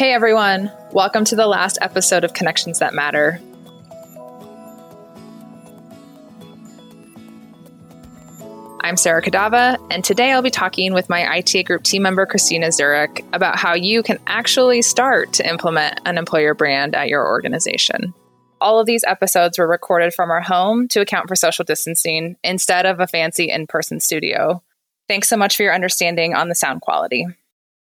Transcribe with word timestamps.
Hey 0.00 0.14
everyone, 0.14 0.72
welcome 0.92 1.26
to 1.26 1.36
the 1.36 1.46
last 1.46 1.76
episode 1.82 2.24
of 2.24 2.32
Connections 2.32 2.78
That 2.78 2.94
Matter. 2.94 3.38
I'm 8.80 8.96
Sarah 8.96 9.20
Kadava, 9.20 9.76
and 9.90 10.02
today 10.02 10.32
I'll 10.32 10.40
be 10.40 10.48
talking 10.48 10.94
with 10.94 11.10
my 11.10 11.30
ITA 11.30 11.64
group 11.64 11.82
team 11.82 12.00
member, 12.00 12.24
Christina 12.24 12.72
Zurich, 12.72 13.26
about 13.34 13.58
how 13.58 13.74
you 13.74 14.02
can 14.02 14.18
actually 14.26 14.80
start 14.80 15.34
to 15.34 15.46
implement 15.46 16.00
an 16.06 16.16
employer 16.16 16.54
brand 16.54 16.94
at 16.94 17.08
your 17.08 17.26
organization. 17.26 18.14
All 18.58 18.80
of 18.80 18.86
these 18.86 19.04
episodes 19.04 19.58
were 19.58 19.68
recorded 19.68 20.14
from 20.14 20.30
our 20.30 20.40
home 20.40 20.88
to 20.88 21.02
account 21.02 21.28
for 21.28 21.36
social 21.36 21.66
distancing 21.66 22.36
instead 22.42 22.86
of 22.86 23.00
a 23.00 23.06
fancy 23.06 23.50
in 23.50 23.66
person 23.66 24.00
studio. 24.00 24.62
Thanks 25.08 25.28
so 25.28 25.36
much 25.36 25.58
for 25.58 25.62
your 25.62 25.74
understanding 25.74 26.32
on 26.32 26.48
the 26.48 26.54
sound 26.54 26.80
quality. 26.80 27.26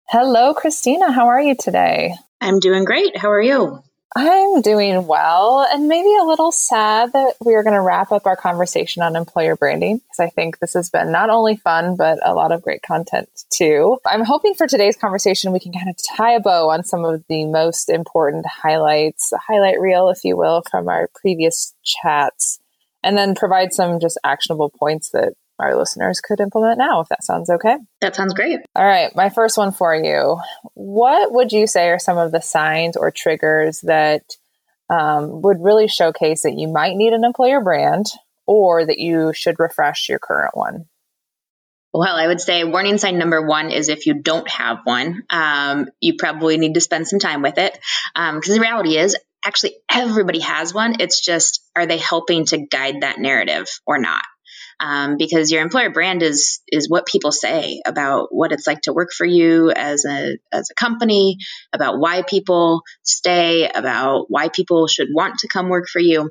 Hello, 0.08 0.52
Christina. 0.52 1.10
How 1.10 1.26
are 1.26 1.40
you 1.40 1.56
today? 1.56 2.14
I'm 2.40 2.60
doing 2.60 2.84
great. 2.84 3.16
How 3.16 3.30
are 3.30 3.42
you? 3.42 3.82
I'm 4.14 4.60
doing 4.60 5.08
well 5.08 5.66
and 5.68 5.88
maybe 5.88 6.14
a 6.14 6.24
little 6.24 6.52
sad 6.52 7.12
that 7.14 7.34
we 7.44 7.54
are 7.54 7.64
going 7.64 7.74
to 7.74 7.80
wrap 7.80 8.12
up 8.12 8.26
our 8.26 8.36
conversation 8.36 9.02
on 9.02 9.16
employer 9.16 9.56
branding 9.56 9.96
because 9.96 10.20
I 10.20 10.28
think 10.28 10.58
this 10.58 10.74
has 10.74 10.90
been 10.90 11.10
not 11.10 11.30
only 11.30 11.56
fun, 11.56 11.96
but 11.96 12.18
a 12.22 12.34
lot 12.34 12.52
of 12.52 12.62
great 12.62 12.82
content 12.82 13.28
too. 13.50 13.98
I'm 14.06 14.24
hoping 14.24 14.54
for 14.54 14.68
today's 14.68 14.96
conversation 14.96 15.52
we 15.52 15.58
can 15.58 15.72
kind 15.72 15.88
of 15.88 15.96
tie 16.16 16.34
a 16.34 16.40
bow 16.40 16.68
on 16.68 16.84
some 16.84 17.04
of 17.04 17.24
the 17.28 17.46
most 17.46 17.88
important 17.88 18.46
highlights, 18.46 19.32
a 19.32 19.38
highlight 19.38 19.80
reel, 19.80 20.10
if 20.10 20.22
you 20.22 20.36
will, 20.36 20.62
from 20.70 20.88
our 20.88 21.08
previous 21.14 21.74
chats, 21.82 22.60
and 23.02 23.16
then 23.16 23.34
provide 23.34 23.72
some 23.72 23.98
just 23.98 24.20
actionable 24.22 24.70
points 24.70 25.10
that 25.10 25.32
our 25.58 25.76
listeners 25.76 26.20
could 26.20 26.40
implement 26.40 26.78
now, 26.78 27.00
if 27.00 27.08
that 27.08 27.24
sounds 27.24 27.48
okay. 27.48 27.76
That 28.00 28.16
sounds 28.16 28.34
great. 28.34 28.60
All 28.74 28.84
right, 28.84 29.14
my 29.14 29.30
first 29.30 29.56
one 29.56 29.72
for 29.72 29.94
you. 29.94 30.38
What 30.74 31.32
would 31.32 31.52
you 31.52 31.66
say 31.66 31.88
are 31.88 31.98
some 31.98 32.18
of 32.18 32.32
the 32.32 32.42
signs 32.42 32.96
or 32.96 33.10
triggers 33.10 33.80
that 33.82 34.22
um, 34.90 35.42
would 35.42 35.58
really 35.60 35.88
showcase 35.88 36.42
that 36.42 36.58
you 36.58 36.68
might 36.68 36.96
need 36.96 37.12
an 37.12 37.24
employer 37.24 37.60
brand 37.60 38.06
or 38.46 38.84
that 38.84 38.98
you 38.98 39.32
should 39.32 39.58
refresh 39.58 40.08
your 40.08 40.18
current 40.18 40.56
one? 40.56 40.86
Well, 41.92 42.16
I 42.16 42.26
would 42.26 42.40
say 42.40 42.64
warning 42.64 42.98
sign 42.98 43.18
number 43.18 43.46
one 43.46 43.70
is 43.70 43.88
if 43.88 44.06
you 44.06 44.14
don't 44.14 44.48
have 44.50 44.78
one, 44.82 45.22
um, 45.30 45.88
you 46.00 46.14
probably 46.18 46.58
need 46.58 46.74
to 46.74 46.80
spend 46.80 47.06
some 47.06 47.20
time 47.20 47.40
with 47.40 47.56
it. 47.56 47.78
Because 48.14 48.48
um, 48.48 48.54
the 48.54 48.60
reality 48.60 48.96
is, 48.98 49.16
actually, 49.44 49.76
everybody 49.88 50.40
has 50.40 50.74
one. 50.74 50.96
It's 50.98 51.20
just, 51.20 51.62
are 51.76 51.86
they 51.86 51.98
helping 51.98 52.46
to 52.46 52.58
guide 52.58 53.02
that 53.02 53.20
narrative 53.20 53.68
or 53.86 53.98
not? 53.98 54.24
Um, 54.80 55.16
because 55.16 55.50
your 55.50 55.62
employer 55.62 55.90
brand 55.90 56.22
is 56.22 56.60
is 56.68 56.88
what 56.88 57.06
people 57.06 57.32
say 57.32 57.80
about 57.86 58.28
what 58.30 58.52
it's 58.52 58.66
like 58.66 58.82
to 58.82 58.92
work 58.92 59.10
for 59.12 59.26
you 59.26 59.70
as 59.70 60.04
a 60.04 60.36
as 60.52 60.70
a 60.70 60.74
company, 60.74 61.38
about 61.72 61.98
why 61.98 62.22
people 62.22 62.82
stay, 63.02 63.68
about 63.68 64.26
why 64.28 64.48
people 64.48 64.86
should 64.86 65.08
want 65.12 65.38
to 65.40 65.48
come 65.48 65.68
work 65.68 65.86
for 65.90 66.00
you. 66.00 66.30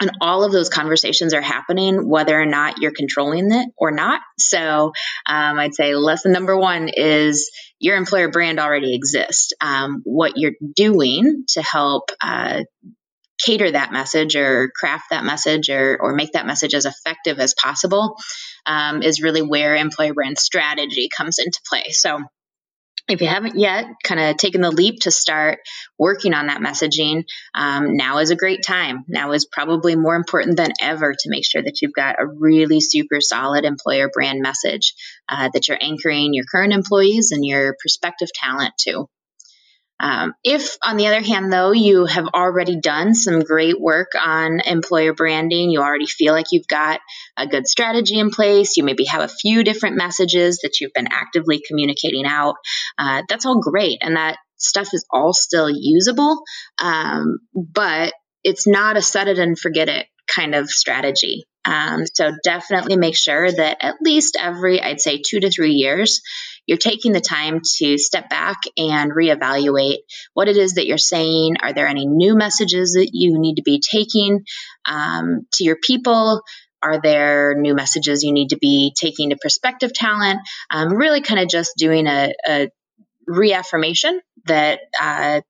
And 0.00 0.12
all 0.20 0.44
of 0.44 0.52
those 0.52 0.68
conversations 0.68 1.34
are 1.34 1.40
happening 1.40 2.08
whether 2.08 2.40
or 2.40 2.46
not 2.46 2.78
you're 2.78 2.92
controlling 2.92 3.50
it 3.50 3.68
or 3.76 3.90
not. 3.90 4.20
So 4.38 4.92
um, 5.26 5.58
I'd 5.58 5.74
say 5.74 5.92
lesson 5.96 6.30
number 6.30 6.56
one 6.56 6.88
is 6.88 7.50
your 7.80 7.96
employer 7.96 8.30
brand 8.30 8.60
already 8.60 8.94
exists. 8.94 9.52
Um, 9.60 10.02
what 10.04 10.34
you're 10.36 10.52
doing 10.76 11.44
to 11.48 11.62
help 11.62 12.10
uh, 12.22 12.62
cater 13.44 13.70
that 13.70 13.92
message 13.92 14.36
or 14.36 14.70
craft 14.74 15.06
that 15.10 15.24
message 15.24 15.68
or, 15.70 15.96
or 16.00 16.14
make 16.14 16.32
that 16.32 16.46
message 16.46 16.74
as 16.74 16.86
effective 16.86 17.38
as 17.38 17.54
possible 17.54 18.16
um, 18.66 19.02
is 19.02 19.22
really 19.22 19.42
where 19.42 19.76
employer 19.76 20.14
brand 20.14 20.38
strategy 20.38 21.08
comes 21.16 21.38
into 21.38 21.60
play. 21.68 21.84
So 21.90 22.20
if 23.08 23.22
you 23.22 23.28
haven't 23.28 23.58
yet 23.58 23.86
kind 24.04 24.20
of 24.20 24.36
taken 24.36 24.60
the 24.60 24.70
leap 24.70 25.00
to 25.00 25.10
start 25.10 25.60
working 25.98 26.34
on 26.34 26.48
that 26.48 26.60
messaging, 26.60 27.24
um, 27.54 27.96
now 27.96 28.18
is 28.18 28.30
a 28.30 28.36
great 28.36 28.62
time. 28.62 29.04
Now 29.08 29.32
is 29.32 29.46
probably 29.46 29.96
more 29.96 30.14
important 30.14 30.58
than 30.58 30.72
ever 30.80 31.14
to 31.14 31.30
make 31.30 31.46
sure 31.46 31.62
that 31.62 31.80
you've 31.80 31.94
got 31.94 32.20
a 32.20 32.26
really 32.26 32.80
super 32.80 33.20
solid 33.20 33.64
employer 33.64 34.10
brand 34.12 34.42
message 34.42 34.94
uh, 35.28 35.48
that 35.54 35.68
you're 35.68 35.78
anchoring 35.80 36.34
your 36.34 36.44
current 36.44 36.74
employees 36.74 37.32
and 37.32 37.44
your 37.46 37.74
prospective 37.80 38.28
talent 38.34 38.74
to. 38.80 39.06
Um, 40.00 40.34
if, 40.44 40.76
on 40.84 40.96
the 40.96 41.08
other 41.08 41.20
hand, 41.20 41.52
though, 41.52 41.72
you 41.72 42.06
have 42.06 42.26
already 42.28 42.80
done 42.80 43.14
some 43.14 43.40
great 43.40 43.80
work 43.80 44.08
on 44.20 44.60
employer 44.60 45.12
branding, 45.12 45.70
you 45.70 45.80
already 45.80 46.06
feel 46.06 46.32
like 46.32 46.46
you've 46.52 46.68
got 46.68 47.00
a 47.36 47.46
good 47.46 47.66
strategy 47.66 48.18
in 48.18 48.30
place, 48.30 48.76
you 48.76 48.84
maybe 48.84 49.04
have 49.04 49.22
a 49.22 49.28
few 49.28 49.64
different 49.64 49.96
messages 49.96 50.60
that 50.62 50.80
you've 50.80 50.92
been 50.94 51.08
actively 51.10 51.60
communicating 51.66 52.26
out, 52.26 52.54
uh, 52.98 53.22
that's 53.28 53.46
all 53.46 53.60
great. 53.60 53.98
And 54.00 54.16
that 54.16 54.36
stuff 54.56 54.88
is 54.92 55.04
all 55.10 55.32
still 55.32 55.68
usable, 55.70 56.42
um, 56.78 57.38
but 57.54 58.12
it's 58.44 58.66
not 58.66 58.96
a 58.96 59.02
set 59.02 59.28
it 59.28 59.38
and 59.38 59.58
forget 59.58 59.88
it 59.88 60.06
kind 60.34 60.54
of 60.54 60.68
strategy. 60.68 61.44
Um, 61.64 62.04
so 62.12 62.32
definitely 62.44 62.96
make 62.96 63.16
sure 63.16 63.50
that 63.50 63.78
at 63.80 63.96
least 64.00 64.38
every, 64.40 64.80
I'd 64.80 65.00
say, 65.00 65.20
two 65.26 65.40
to 65.40 65.50
three 65.50 65.72
years, 65.72 66.20
you're 66.68 66.76
taking 66.76 67.12
the 67.12 67.20
time 67.20 67.62
to 67.78 67.96
step 67.96 68.28
back 68.28 68.58
and 68.76 69.10
reevaluate 69.10 70.00
what 70.34 70.48
it 70.48 70.58
is 70.58 70.74
that 70.74 70.86
you're 70.86 70.98
saying. 70.98 71.56
Are 71.62 71.72
there 71.72 71.88
any 71.88 72.06
new 72.06 72.36
messages 72.36 72.92
that 72.92 73.08
you 73.12 73.40
need 73.40 73.54
to 73.54 73.62
be 73.62 73.80
taking 73.80 74.44
um, 74.84 75.46
to 75.54 75.64
your 75.64 75.76
people? 75.82 76.42
Are 76.82 77.00
there 77.00 77.54
new 77.56 77.74
messages 77.74 78.22
you 78.22 78.34
need 78.34 78.50
to 78.50 78.58
be 78.58 78.92
taking 79.00 79.30
to 79.30 79.36
prospective 79.40 79.94
talent? 79.94 80.40
Um, 80.70 80.92
really, 80.92 81.22
kind 81.22 81.40
of 81.40 81.48
just 81.48 81.72
doing 81.78 82.06
a, 82.06 82.34
a 82.46 82.68
reaffirmation 83.26 84.20
that 84.44 84.80
uh, 85.00 85.40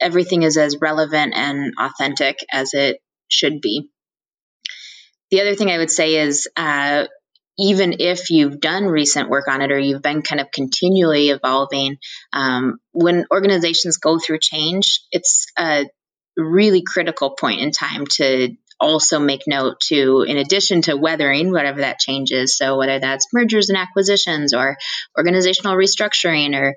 everything 0.00 0.42
is 0.42 0.56
as 0.56 0.80
relevant 0.80 1.34
and 1.36 1.72
authentic 1.78 2.38
as 2.52 2.74
it 2.74 2.98
should 3.28 3.60
be. 3.60 3.90
The 5.30 5.40
other 5.42 5.54
thing 5.54 5.70
I 5.70 5.78
would 5.78 5.90
say 5.90 6.16
is 6.16 6.48
uh, 6.56 7.06
even 7.58 7.96
if 7.98 8.30
you've 8.30 8.60
done 8.60 8.84
recent 8.84 9.28
work 9.28 9.48
on 9.48 9.62
it 9.62 9.72
or 9.72 9.78
you've 9.78 10.02
been 10.02 10.22
kind 10.22 10.40
of 10.40 10.50
continually 10.52 11.30
evolving, 11.30 11.96
um, 12.32 12.78
when 12.92 13.26
organizations 13.32 13.96
go 13.96 14.18
through 14.18 14.38
change, 14.40 15.00
it's 15.10 15.46
a 15.58 15.86
really 16.36 16.82
critical 16.86 17.30
point 17.30 17.60
in 17.60 17.72
time 17.72 18.06
to 18.06 18.54
also 18.80 19.18
make 19.18 19.42
note 19.48 19.80
to, 19.80 20.24
in 20.26 20.36
addition 20.36 20.82
to 20.82 20.96
weathering 20.96 21.50
whatever 21.50 21.80
that 21.80 21.98
change 21.98 22.30
is, 22.30 22.56
so 22.56 22.78
whether 22.78 23.00
that's 23.00 23.26
mergers 23.32 23.70
and 23.70 23.78
acquisitions 23.78 24.54
or 24.54 24.76
organizational 25.16 25.74
restructuring 25.74 26.54
or 26.54 26.74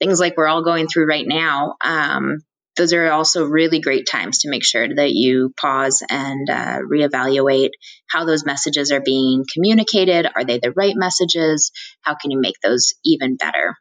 things 0.00 0.18
like 0.18 0.36
we're 0.36 0.48
all 0.48 0.64
going 0.64 0.88
through 0.88 1.06
right 1.06 1.26
now, 1.26 1.76
um, 1.84 2.38
those 2.76 2.92
are 2.92 3.10
also 3.10 3.44
really 3.44 3.80
great 3.80 4.06
times 4.10 4.38
to 4.38 4.50
make 4.50 4.64
sure 4.64 4.86
that 4.86 5.12
you 5.12 5.52
pause 5.56 6.02
and 6.08 6.48
uh, 6.50 6.78
reevaluate 6.80 7.70
how 8.08 8.24
those 8.24 8.44
messages 8.44 8.90
are 8.90 9.00
being 9.00 9.44
communicated. 9.52 10.26
Are 10.34 10.44
they 10.44 10.58
the 10.58 10.72
right 10.72 10.94
messages? 10.96 11.70
How 12.02 12.14
can 12.14 12.30
you 12.30 12.40
make 12.40 12.56
those 12.62 12.94
even 13.04 13.36
better? 13.36 13.76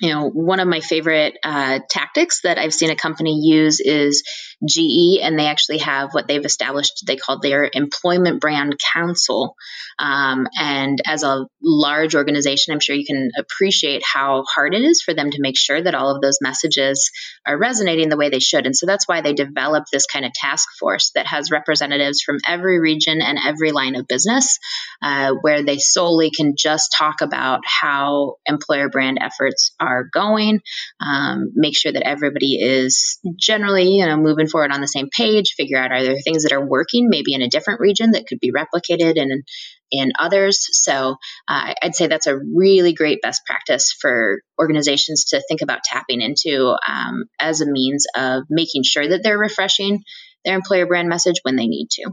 you 0.00 0.10
know, 0.10 0.28
one 0.28 0.60
of 0.60 0.68
my 0.68 0.80
favorite 0.80 1.36
uh, 1.42 1.80
tactics 1.90 2.42
that 2.42 2.58
I've 2.58 2.74
seen 2.74 2.90
a 2.90 2.96
company 2.96 3.40
use 3.42 3.80
is 3.80 4.22
GE, 4.66 5.20
and 5.22 5.38
they 5.38 5.46
actually 5.46 5.78
have 5.78 6.12
what 6.12 6.26
they've 6.26 6.44
established. 6.44 7.04
They 7.06 7.16
call 7.16 7.38
their 7.38 7.70
employment 7.72 8.40
brand 8.40 8.76
council. 8.92 9.54
Um, 9.98 10.48
and 10.58 10.98
as 11.06 11.22
a 11.22 11.46
large 11.62 12.14
organization, 12.14 12.72
I'm 12.72 12.80
sure 12.80 12.96
you 12.96 13.06
can 13.06 13.30
appreciate 13.36 14.02
how 14.04 14.44
hard 14.52 14.74
it 14.74 14.82
is 14.82 15.02
for 15.02 15.14
them 15.14 15.30
to 15.30 15.40
make 15.40 15.56
sure 15.56 15.80
that 15.80 15.94
all 15.94 16.14
of 16.14 16.20
those 16.20 16.38
messages 16.40 17.10
are 17.46 17.58
resonating 17.58 18.08
the 18.08 18.16
way 18.16 18.30
they 18.30 18.40
should. 18.40 18.66
And 18.66 18.76
so 18.76 18.86
that's 18.86 19.06
why 19.06 19.20
they 19.20 19.32
developed 19.32 19.88
this 19.92 20.06
kind 20.06 20.24
of 20.24 20.32
task 20.32 20.68
force 20.78 21.12
that 21.14 21.26
has 21.26 21.50
representatives 21.50 22.22
from 22.22 22.38
every 22.46 22.80
region 22.80 23.20
and 23.22 23.38
every 23.44 23.72
line 23.72 23.94
of 23.94 24.08
business, 24.08 24.58
uh, 25.02 25.34
where 25.40 25.62
they 25.62 25.78
solely 25.78 26.30
can 26.30 26.54
just 26.56 26.94
talk 26.96 27.20
about 27.20 27.60
how 27.64 28.36
employer 28.46 28.88
brand 28.88 29.18
efforts 29.20 29.72
are 29.78 30.08
going, 30.12 30.60
um, 31.00 31.52
make 31.54 31.76
sure 31.76 31.92
that 31.92 32.06
everybody 32.06 32.56
is 32.60 33.18
generally, 33.36 33.88
you 33.88 34.06
know, 34.06 34.16
moving 34.16 34.47
forward 34.48 34.72
on 34.72 34.80
the 34.80 34.88
same 34.88 35.08
page, 35.10 35.54
figure 35.56 35.78
out 35.78 35.92
are 35.92 36.02
there 36.02 36.16
things 36.16 36.42
that 36.42 36.52
are 36.52 36.64
working 36.64 37.08
maybe 37.08 37.34
in 37.34 37.42
a 37.42 37.48
different 37.48 37.80
region 37.80 38.12
that 38.12 38.26
could 38.26 38.40
be 38.40 38.52
replicated 38.52 39.16
in, 39.16 39.42
in 39.90 40.12
others. 40.18 40.66
So 40.72 41.16
uh, 41.48 41.74
I'd 41.82 41.94
say 41.94 42.06
that's 42.06 42.26
a 42.26 42.36
really 42.36 42.92
great 42.92 43.22
best 43.22 43.42
practice 43.46 43.94
for 43.98 44.40
organizations 44.60 45.26
to 45.26 45.42
think 45.48 45.62
about 45.62 45.84
tapping 45.84 46.20
into 46.20 46.76
um, 46.86 47.24
as 47.38 47.60
a 47.60 47.70
means 47.70 48.06
of 48.16 48.44
making 48.50 48.82
sure 48.84 49.08
that 49.08 49.22
they're 49.22 49.38
refreshing 49.38 50.02
their 50.44 50.56
employer 50.56 50.86
brand 50.86 51.08
message 51.08 51.40
when 51.42 51.56
they 51.56 51.66
need 51.66 51.88
to. 51.90 52.12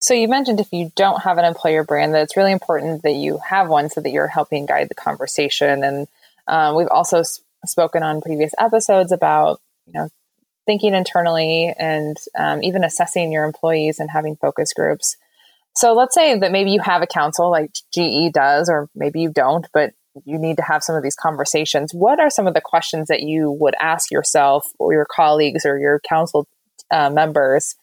So 0.00 0.14
you 0.14 0.28
mentioned 0.28 0.60
if 0.60 0.72
you 0.72 0.92
don't 0.94 1.22
have 1.22 1.38
an 1.38 1.44
employer 1.44 1.82
brand, 1.82 2.14
that 2.14 2.22
it's 2.22 2.36
really 2.36 2.52
important 2.52 3.02
that 3.02 3.14
you 3.14 3.38
have 3.38 3.68
one 3.68 3.90
so 3.90 4.00
that 4.00 4.10
you're 4.10 4.28
helping 4.28 4.66
guide 4.66 4.88
the 4.88 4.94
conversation 4.94 5.82
and 5.82 6.06
um, 6.48 6.74
we've 6.76 6.88
also 6.88 7.22
sp- 7.22 7.44
spoken 7.66 8.02
on 8.02 8.22
previous 8.22 8.52
episodes 8.58 9.12
about 9.12 9.60
you 9.86 9.92
know 9.92 10.08
thinking 10.68 10.94
internally 10.94 11.74
and 11.78 12.18
um, 12.38 12.62
even 12.62 12.84
assessing 12.84 13.32
your 13.32 13.46
employees 13.46 13.98
and 13.98 14.10
having 14.10 14.36
focus 14.36 14.74
groups. 14.74 15.16
So 15.74 15.94
let's 15.94 16.14
say 16.14 16.38
that 16.38 16.52
maybe 16.52 16.72
you 16.72 16.80
have 16.82 17.00
a 17.00 17.06
council 17.06 17.50
like 17.50 17.70
GE 17.94 18.34
does, 18.34 18.68
or 18.68 18.90
maybe 18.94 19.22
you 19.22 19.32
don't, 19.32 19.66
but 19.72 19.94
you 20.26 20.38
need 20.38 20.58
to 20.58 20.62
have 20.62 20.82
some 20.82 20.94
of 20.94 21.02
these 21.02 21.14
conversations. 21.14 21.94
What 21.94 22.20
are 22.20 22.28
some 22.28 22.46
of 22.46 22.52
the 22.52 22.60
questions 22.60 23.08
that 23.08 23.22
you 23.22 23.50
would 23.50 23.76
ask 23.80 24.10
yourself 24.10 24.66
or 24.78 24.92
your 24.92 25.06
colleagues 25.10 25.64
or 25.64 25.78
your 25.78 26.00
council 26.06 26.46
uh, 26.90 27.08
members 27.08 27.74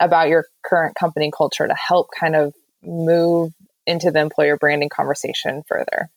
about 0.00 0.28
your 0.28 0.46
current 0.64 0.96
company 0.96 1.30
culture 1.30 1.68
to 1.68 1.74
help 1.74 2.08
kind 2.18 2.34
of 2.34 2.54
move 2.82 3.52
into 3.86 4.10
the 4.10 4.18
employer 4.18 4.56
branding 4.56 4.88
conversation 4.88 5.62
further? 5.68 6.08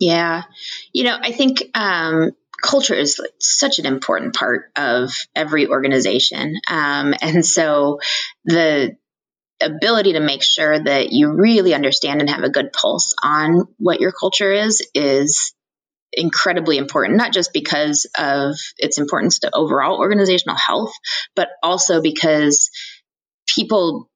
Yeah. 0.00 0.42
You 0.92 1.04
know, 1.04 1.16
I 1.20 1.30
think 1.30 1.62
um, 1.74 2.32
culture 2.66 2.94
is 2.94 3.20
such 3.38 3.78
an 3.78 3.86
important 3.86 4.34
part 4.34 4.70
of 4.76 5.12
every 5.34 5.68
organization. 5.68 6.56
Um, 6.68 7.14
and 7.22 7.44
so 7.44 8.00
the 8.44 8.96
ability 9.62 10.12
to 10.14 10.20
make 10.20 10.42
sure 10.42 10.78
that 10.78 11.12
you 11.12 11.32
really 11.32 11.72
understand 11.74 12.20
and 12.20 12.28
have 12.28 12.42
a 12.42 12.50
good 12.50 12.72
pulse 12.72 13.14
on 13.22 13.68
what 13.78 14.00
your 14.00 14.12
culture 14.12 14.52
is 14.52 14.86
is 14.94 15.54
incredibly 16.12 16.78
important, 16.78 17.16
not 17.16 17.32
just 17.32 17.52
because 17.52 18.06
of 18.18 18.56
its 18.78 18.98
importance 18.98 19.40
to 19.40 19.54
overall 19.54 19.98
organizational 19.98 20.56
health, 20.56 20.92
but 21.34 21.48
also 21.62 22.02
because 22.02 22.70
people 23.46 24.10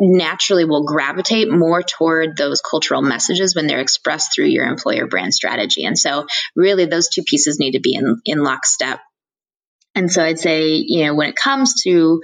naturally 0.00 0.64
will 0.64 0.84
gravitate 0.84 1.50
more 1.50 1.82
toward 1.82 2.36
those 2.36 2.60
cultural 2.60 3.02
messages 3.02 3.54
when 3.54 3.66
they're 3.66 3.80
expressed 3.80 4.34
through 4.34 4.46
your 4.46 4.66
employer 4.66 5.06
brand 5.06 5.32
strategy. 5.32 5.84
And 5.84 5.98
so, 5.98 6.26
really, 6.56 6.86
those 6.86 7.08
two 7.08 7.22
pieces 7.22 7.58
need 7.58 7.72
to 7.72 7.80
be 7.80 7.94
in, 7.94 8.20
in 8.24 8.42
lockstep. 8.42 9.00
And 9.94 10.10
so, 10.10 10.24
I'd 10.24 10.38
say, 10.38 10.82
you 10.86 11.06
know, 11.06 11.14
when 11.14 11.28
it 11.28 11.36
comes 11.36 11.74
to 11.84 12.20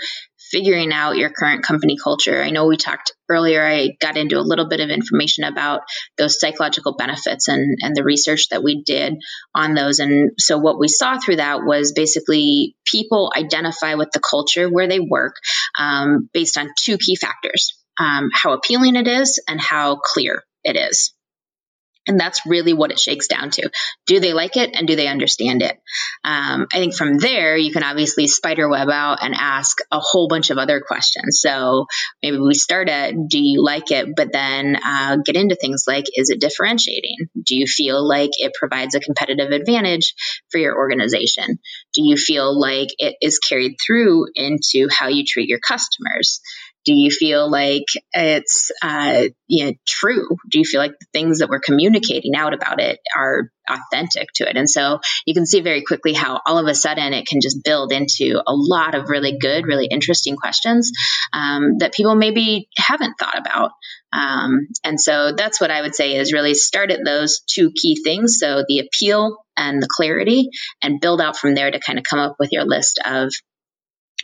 figuring 0.50 0.92
out 0.92 1.16
your 1.16 1.30
current 1.30 1.62
company 1.62 1.96
culture. 2.02 2.42
I 2.42 2.50
know 2.50 2.66
we 2.66 2.76
talked 2.76 3.12
earlier, 3.28 3.64
I 3.64 3.90
got 4.00 4.16
into 4.16 4.38
a 4.38 4.42
little 4.42 4.68
bit 4.68 4.80
of 4.80 4.90
information 4.90 5.44
about 5.44 5.82
those 6.18 6.40
psychological 6.40 6.96
benefits 6.96 7.48
and, 7.48 7.78
and 7.80 7.94
the 7.94 8.02
research 8.02 8.48
that 8.50 8.62
we 8.62 8.82
did 8.82 9.14
on 9.54 9.74
those. 9.74 10.00
And 10.00 10.32
so 10.38 10.58
what 10.58 10.78
we 10.78 10.88
saw 10.88 11.18
through 11.18 11.36
that 11.36 11.60
was 11.64 11.92
basically 11.92 12.74
people 12.84 13.32
identify 13.36 13.94
with 13.94 14.10
the 14.12 14.20
culture 14.20 14.68
where 14.68 14.88
they 14.88 15.00
work 15.00 15.34
um, 15.80 16.28
based 16.32 16.58
on 16.58 16.70
two 16.78 16.98
key 16.98 17.16
factors. 17.16 17.76
Um, 17.98 18.30
how 18.32 18.52
appealing 18.52 18.96
it 18.96 19.08
is 19.08 19.42
and 19.48 19.60
how 19.60 19.96
clear 19.96 20.44
it 20.62 20.76
is. 20.76 21.12
And 22.06 22.18
that's 22.18 22.40
really 22.46 22.72
what 22.72 22.90
it 22.90 22.98
shakes 22.98 23.28
down 23.28 23.50
to. 23.50 23.70
Do 24.06 24.20
they 24.20 24.32
like 24.32 24.56
it 24.56 24.70
and 24.74 24.88
do 24.88 24.96
they 24.96 25.06
understand 25.06 25.62
it? 25.62 25.76
Um, 26.24 26.66
I 26.72 26.78
think 26.78 26.94
from 26.94 27.18
there, 27.18 27.56
you 27.56 27.72
can 27.72 27.82
obviously 27.82 28.26
spider 28.26 28.68
web 28.68 28.88
out 28.88 29.22
and 29.22 29.34
ask 29.38 29.78
a 29.90 30.00
whole 30.00 30.26
bunch 30.26 30.50
of 30.50 30.58
other 30.58 30.80
questions. 30.80 31.40
So 31.40 31.86
maybe 32.22 32.38
we 32.38 32.54
start 32.54 32.88
at, 32.88 33.14
do 33.28 33.38
you 33.38 33.62
like 33.62 33.90
it? 33.90 34.08
But 34.16 34.32
then 34.32 34.76
uh, 34.82 35.18
get 35.24 35.36
into 35.36 35.56
things 35.56 35.84
like, 35.86 36.04
is 36.14 36.30
it 36.30 36.40
differentiating? 36.40 37.16
Do 37.34 37.54
you 37.54 37.66
feel 37.66 38.06
like 38.06 38.30
it 38.38 38.52
provides 38.58 38.94
a 38.94 39.00
competitive 39.00 39.50
advantage 39.50 40.14
for 40.50 40.58
your 40.58 40.76
organization? 40.76 41.58
Do 41.94 42.02
you 42.02 42.16
feel 42.16 42.58
like 42.58 42.88
it 42.98 43.16
is 43.20 43.38
carried 43.38 43.76
through 43.84 44.26
into 44.34 44.88
how 44.90 45.08
you 45.08 45.24
treat 45.26 45.48
your 45.48 45.60
customers? 45.60 46.40
Do 46.84 46.94
you 46.94 47.10
feel 47.10 47.50
like 47.50 47.84
it's 48.12 48.70
uh, 48.82 49.24
you 49.50 49.66
know, 49.66 49.72
true? 49.86 50.28
Do 50.48 50.58
you 50.58 50.64
feel 50.64 50.80
like 50.80 50.92
the 50.92 51.06
things 51.12 51.40
that 51.40 51.48
we're 51.48 51.60
communicating 51.60 52.36
out 52.36 52.54
about 52.54 52.80
it 52.80 53.00
are 53.16 53.50
authentic 53.68 54.28
to 54.36 54.48
it? 54.48 54.56
And 54.56 54.70
so 54.70 55.00
you 55.26 55.34
can 55.34 55.44
see 55.44 55.60
very 55.60 55.82
quickly 55.82 56.12
how 56.12 56.40
all 56.46 56.58
of 56.58 56.66
a 56.66 56.74
sudden 56.74 57.12
it 57.12 57.26
can 57.26 57.40
just 57.40 57.64
build 57.64 57.92
into 57.92 58.40
a 58.46 58.54
lot 58.54 58.94
of 58.94 59.08
really 59.08 59.38
good, 59.38 59.66
really 59.66 59.86
interesting 59.86 60.36
questions 60.36 60.92
um, 61.32 61.78
that 61.78 61.92
people 61.92 62.14
maybe 62.14 62.68
haven't 62.76 63.14
thought 63.18 63.38
about. 63.38 63.72
Um, 64.12 64.68
and 64.84 65.00
so 65.00 65.32
that's 65.36 65.60
what 65.60 65.70
I 65.70 65.82
would 65.82 65.94
say 65.94 66.16
is 66.16 66.32
really 66.32 66.54
start 66.54 66.90
at 66.90 67.04
those 67.04 67.40
two 67.40 67.72
key 67.72 68.00
things. 68.02 68.38
So 68.38 68.64
the 68.66 68.80
appeal 68.80 69.36
and 69.56 69.82
the 69.82 69.88
clarity, 69.90 70.48
and 70.80 71.00
build 71.00 71.20
out 71.20 71.36
from 71.36 71.54
there 71.54 71.70
to 71.70 71.80
kind 71.80 71.98
of 71.98 72.04
come 72.08 72.18
up 72.18 72.36
with 72.38 72.50
your 72.52 72.64
list 72.64 73.00
of 73.04 73.30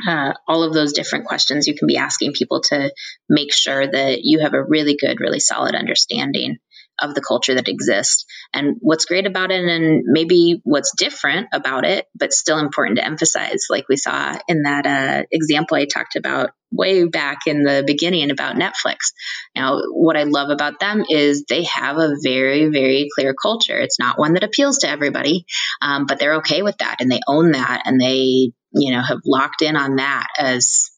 uh, 0.06 0.32
all 0.46 0.62
of 0.62 0.74
those 0.74 0.92
different 0.92 1.26
questions 1.26 1.66
you 1.66 1.74
can 1.74 1.86
be 1.86 1.96
asking 1.96 2.32
people 2.32 2.60
to 2.60 2.92
make 3.28 3.52
sure 3.52 3.86
that 3.86 4.20
you 4.22 4.40
have 4.40 4.54
a 4.54 4.62
really 4.62 4.96
good, 4.96 5.20
really 5.20 5.40
solid 5.40 5.74
understanding 5.74 6.58
of 7.00 7.14
the 7.14 7.20
culture 7.20 7.54
that 7.54 7.68
exists 7.68 8.24
and 8.54 8.76
what's 8.80 9.04
great 9.04 9.26
about 9.26 9.50
it 9.50 9.62
and 9.62 10.04
maybe 10.06 10.60
what's 10.64 10.92
different 10.96 11.48
about 11.52 11.84
it, 11.84 12.06
but 12.14 12.32
still 12.32 12.58
important 12.58 12.98
to 12.98 13.04
emphasize, 13.04 13.66
like 13.68 13.88
we 13.88 13.96
saw 13.96 14.38
in 14.48 14.62
that 14.62 14.86
uh, 14.86 15.24
example 15.30 15.76
I 15.76 15.84
talked 15.84 16.16
about 16.16 16.50
way 16.72 17.04
back 17.04 17.40
in 17.46 17.62
the 17.62 17.84
beginning 17.86 18.30
about 18.30 18.56
Netflix. 18.56 19.12
Now, 19.54 19.80
what 19.90 20.16
I 20.16 20.24
love 20.24 20.50
about 20.50 20.80
them 20.80 21.04
is 21.08 21.44
they 21.44 21.64
have 21.64 21.98
a 21.98 22.16
very, 22.22 22.68
very 22.70 23.08
clear 23.14 23.34
culture. 23.34 23.78
It's 23.78 23.98
not 23.98 24.18
one 24.18 24.32
that 24.34 24.44
appeals 24.44 24.78
to 24.78 24.88
everybody, 24.88 25.44
um, 25.82 26.06
but 26.06 26.18
they're 26.18 26.36
okay 26.36 26.62
with 26.62 26.78
that 26.78 26.96
and 27.00 27.10
they 27.10 27.20
own 27.28 27.52
that 27.52 27.82
and 27.84 28.00
they 28.00 28.52
you 28.76 28.92
know, 28.92 29.02
have 29.02 29.20
locked 29.24 29.62
in 29.62 29.76
on 29.76 29.96
that 29.96 30.26
as 30.38 30.90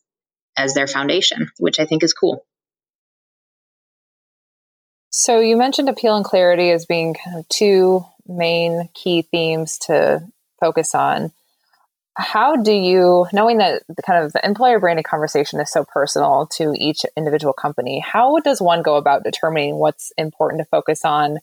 as 0.56 0.74
their 0.74 0.88
foundation, 0.88 1.48
which 1.58 1.78
I 1.78 1.86
think 1.86 2.02
is 2.02 2.12
cool. 2.12 2.44
So 5.10 5.40
you 5.40 5.56
mentioned 5.56 5.88
appeal 5.88 6.16
and 6.16 6.24
clarity 6.24 6.70
as 6.70 6.84
being 6.84 7.14
kind 7.14 7.38
of 7.38 7.48
two 7.48 8.04
main 8.26 8.88
key 8.94 9.22
themes 9.22 9.78
to 9.86 10.26
focus 10.60 10.94
on. 10.94 11.32
How 12.16 12.56
do 12.56 12.72
you, 12.72 13.26
knowing 13.32 13.58
that 13.58 13.84
the 13.88 14.02
kind 14.02 14.24
of 14.24 14.32
the 14.32 14.44
employer 14.44 14.80
branding 14.80 15.04
conversation 15.04 15.60
is 15.60 15.70
so 15.70 15.84
personal 15.84 16.48
to 16.54 16.74
each 16.76 17.02
individual 17.16 17.52
company, 17.52 18.00
how 18.00 18.40
does 18.40 18.60
one 18.60 18.82
go 18.82 18.96
about 18.96 19.22
determining 19.22 19.76
what's 19.76 20.12
important 20.18 20.60
to 20.60 20.68
focus 20.68 21.04
on 21.04 21.38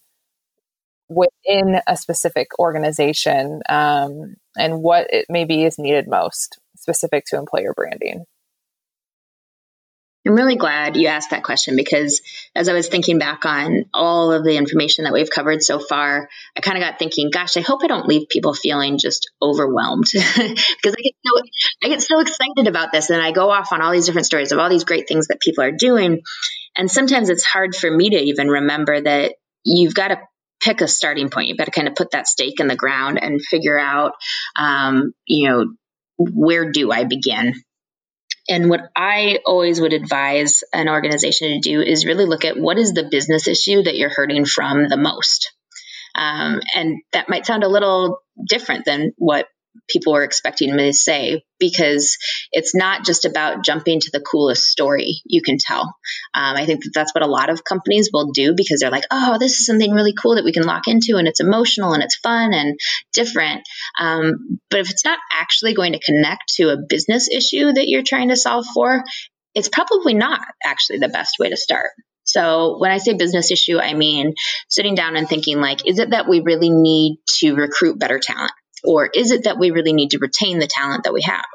within 1.07 1.79
a 1.87 1.95
specific 1.95 2.59
organization 2.59 3.61
um, 3.69 4.35
and 4.57 4.81
what 4.81 5.07
it 5.11 5.25
maybe 5.29 5.63
is 5.63 5.77
needed 5.77 6.07
most 6.07 6.59
specific 6.75 7.25
to 7.27 7.37
employer 7.37 7.73
branding? 7.73 8.25
I'm 10.27 10.33
really 10.33 10.55
glad 10.55 10.97
you 10.97 11.07
asked 11.07 11.29
that 11.29 11.43
question 11.43 11.75
because 11.75 12.21
as 12.55 12.67
I 12.67 12.73
was 12.73 12.87
thinking 12.87 13.19
back 13.19 13.45
on 13.45 13.85
all 13.93 14.31
of 14.31 14.43
the 14.43 14.57
information 14.57 15.03
that 15.03 15.13
we've 15.13 15.29
covered 15.29 15.61
so 15.61 15.77
far, 15.77 16.29
I 16.57 16.61
kind 16.61 16.77
of 16.77 16.83
got 16.83 16.97
thinking, 16.97 17.29
gosh, 17.29 17.57
I 17.57 17.61
hope 17.61 17.83
I 17.83 17.87
don't 17.87 18.07
leave 18.07 18.27
people 18.27 18.55
feeling 18.55 18.97
just 18.97 19.29
overwhelmed 19.39 20.05
because 20.11 20.25
I 20.35 21.01
get 21.01 21.13
so 21.23 21.41
I 21.83 21.87
get 21.89 22.01
so 22.01 22.19
excited 22.21 22.67
about 22.67 22.91
this 22.91 23.11
and 23.11 23.21
I 23.21 23.33
go 23.33 23.51
off 23.51 23.71
on 23.71 23.83
all 23.83 23.91
these 23.91 24.07
different 24.07 24.25
stories 24.25 24.51
of 24.51 24.57
all 24.57 24.69
these 24.69 24.83
great 24.83 25.07
things 25.07 25.27
that 25.27 25.39
people 25.39 25.63
are 25.63 25.71
doing. 25.71 26.21
And 26.75 26.89
sometimes 26.89 27.29
it's 27.29 27.45
hard 27.45 27.75
for 27.75 27.89
me 27.89 28.09
to 28.09 28.17
even 28.17 28.47
remember 28.47 28.99
that 28.99 29.35
you've 29.63 29.93
got 29.93 30.07
to 30.07 30.17
pick 30.61 30.81
a 30.81 30.87
starting 30.87 31.29
point. 31.29 31.47
You've 31.47 31.57
got 31.57 31.65
to 31.65 31.71
kind 31.71 31.87
of 31.87 31.95
put 31.95 32.11
that 32.11 32.27
stake 32.27 32.59
in 32.59 32.67
the 32.67 32.75
ground 32.75 33.19
and 33.21 33.41
figure 33.41 33.77
out, 33.77 34.13
um, 34.57 35.13
you 35.25 35.49
know, 35.49 35.73
where 36.17 36.71
do 36.71 36.91
I 36.91 37.03
begin? 37.03 37.53
And 38.47 38.69
what 38.69 38.81
I 38.95 39.39
always 39.45 39.81
would 39.81 39.93
advise 39.93 40.63
an 40.71 40.87
organization 40.87 41.49
to 41.49 41.59
do 41.59 41.81
is 41.81 42.05
really 42.05 42.25
look 42.25 42.45
at 42.45 42.57
what 42.57 42.77
is 42.77 42.93
the 42.93 43.07
business 43.09 43.47
issue 43.47 43.83
that 43.83 43.97
you're 43.97 44.13
hurting 44.13 44.45
from 44.45 44.87
the 44.87 44.97
most. 44.97 45.51
Um, 46.15 46.61
and 46.75 46.99
that 47.11 47.27
might 47.27 47.45
sound 47.45 47.63
a 47.63 47.69
little 47.69 48.19
different 48.47 48.85
than 48.85 49.13
what 49.17 49.47
people 49.89 50.13
were 50.13 50.23
expecting 50.23 50.75
me 50.75 50.87
to 50.87 50.93
say 50.93 51.43
because 51.59 52.17
it's 52.51 52.75
not 52.75 53.05
just 53.05 53.25
about 53.25 53.63
jumping 53.63 53.99
to 53.99 54.09
the 54.11 54.19
coolest 54.19 54.63
story 54.63 55.21
you 55.25 55.41
can 55.41 55.57
tell. 55.59 55.81
Um, 56.33 56.55
I 56.55 56.65
think 56.65 56.83
that 56.83 56.91
that's 56.93 57.13
what 57.13 57.23
a 57.23 57.27
lot 57.27 57.49
of 57.49 57.63
companies 57.63 58.09
will 58.11 58.31
do 58.31 58.53
because 58.55 58.79
they're 58.79 58.91
like, 58.91 59.05
oh, 59.11 59.37
this 59.39 59.59
is 59.59 59.65
something 59.65 59.91
really 59.91 60.13
cool 60.13 60.35
that 60.35 60.45
we 60.45 60.53
can 60.53 60.63
lock 60.63 60.87
into 60.87 61.17
and 61.17 61.27
it's 61.27 61.39
emotional 61.39 61.93
and 61.93 62.03
it's 62.03 62.17
fun 62.17 62.53
and 62.53 62.77
different. 63.13 63.61
Um, 63.99 64.59
but 64.69 64.79
if 64.79 64.89
it's 64.89 65.05
not 65.05 65.19
actually 65.33 65.73
going 65.73 65.93
to 65.93 65.99
connect 65.99 66.53
to 66.55 66.69
a 66.69 66.77
business 66.89 67.29
issue 67.29 67.71
that 67.71 67.87
you're 67.87 68.03
trying 68.03 68.29
to 68.29 68.35
solve 68.35 68.65
for, 68.73 69.03
it's 69.53 69.69
probably 69.69 70.13
not 70.13 70.41
actually 70.63 70.99
the 70.99 71.09
best 71.09 71.35
way 71.39 71.49
to 71.49 71.57
start. 71.57 71.91
So 72.25 72.77
when 72.79 72.91
I 72.91 72.97
say 72.97 73.13
business 73.13 73.51
issue, 73.51 73.79
I 73.79 73.93
mean 73.93 74.33
sitting 74.67 74.95
down 74.95 75.15
and 75.15 75.29
thinking 75.29 75.61
like, 75.61 75.87
is 75.87 75.99
it 75.99 76.09
that 76.09 76.27
we 76.27 76.41
really 76.41 76.71
need 76.71 77.19
to 77.39 77.55
recruit 77.55 77.99
better 77.99 78.19
talent? 78.19 78.51
Or 78.85 79.09
is 79.13 79.31
it 79.31 79.43
that 79.43 79.59
we 79.59 79.71
really 79.71 79.93
need 79.93 80.11
to 80.11 80.19
retain 80.19 80.59
the 80.59 80.67
talent 80.67 81.03
that 81.03 81.13
we 81.13 81.21
have? 81.23 81.45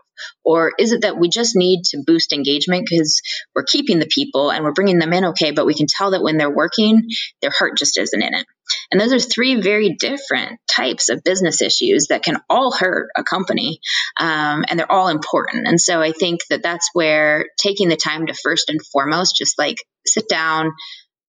Or 0.45 0.73
is 0.79 0.93
it 0.93 1.03
that 1.03 1.19
we 1.19 1.29
just 1.29 1.57
need 1.57 1.85
to 1.87 2.03
boost 2.07 2.33
engagement 2.33 2.87
because 2.89 3.21
we're 3.55 3.65
keeping 3.65 3.99
the 3.99 4.07
people 4.07 4.51
and 4.51 4.65
we're 4.65 4.73
bringing 4.73 4.99
them 4.99 5.13
in 5.13 5.27
okay, 5.27 5.51
but 5.51 5.67
we 5.67 5.75
can 5.75 5.87
tell 5.89 6.11
that 6.13 6.23
when 6.23 6.37
they're 6.37 6.55
working, 6.55 7.09
their 7.41 7.51
heart 7.51 7.79
just 7.79 7.99
isn't 7.99 8.23
in 8.23 8.35
it? 8.35 8.47
And 8.91 9.01
those 9.01 9.13
are 9.13 9.19
three 9.19 9.61
very 9.61 9.97
different 9.99 10.61
types 10.71 11.09
of 11.09 11.25
business 11.25 11.61
issues 11.61 12.07
that 12.09 12.23
can 12.23 12.39
all 12.49 12.73
hurt 12.73 13.09
a 13.17 13.25
company, 13.25 13.81
um, 14.19 14.65
and 14.69 14.79
they're 14.79 14.91
all 14.91 15.09
important. 15.09 15.67
And 15.67 15.81
so 15.81 16.01
I 16.01 16.13
think 16.13 16.41
that 16.51 16.63
that's 16.63 16.91
where 16.93 17.47
taking 17.59 17.89
the 17.89 17.97
time 17.97 18.27
to 18.27 18.35
first 18.35 18.69
and 18.69 18.81
foremost 18.93 19.37
just 19.37 19.59
like 19.59 19.79
sit 20.07 20.29
down, 20.29 20.73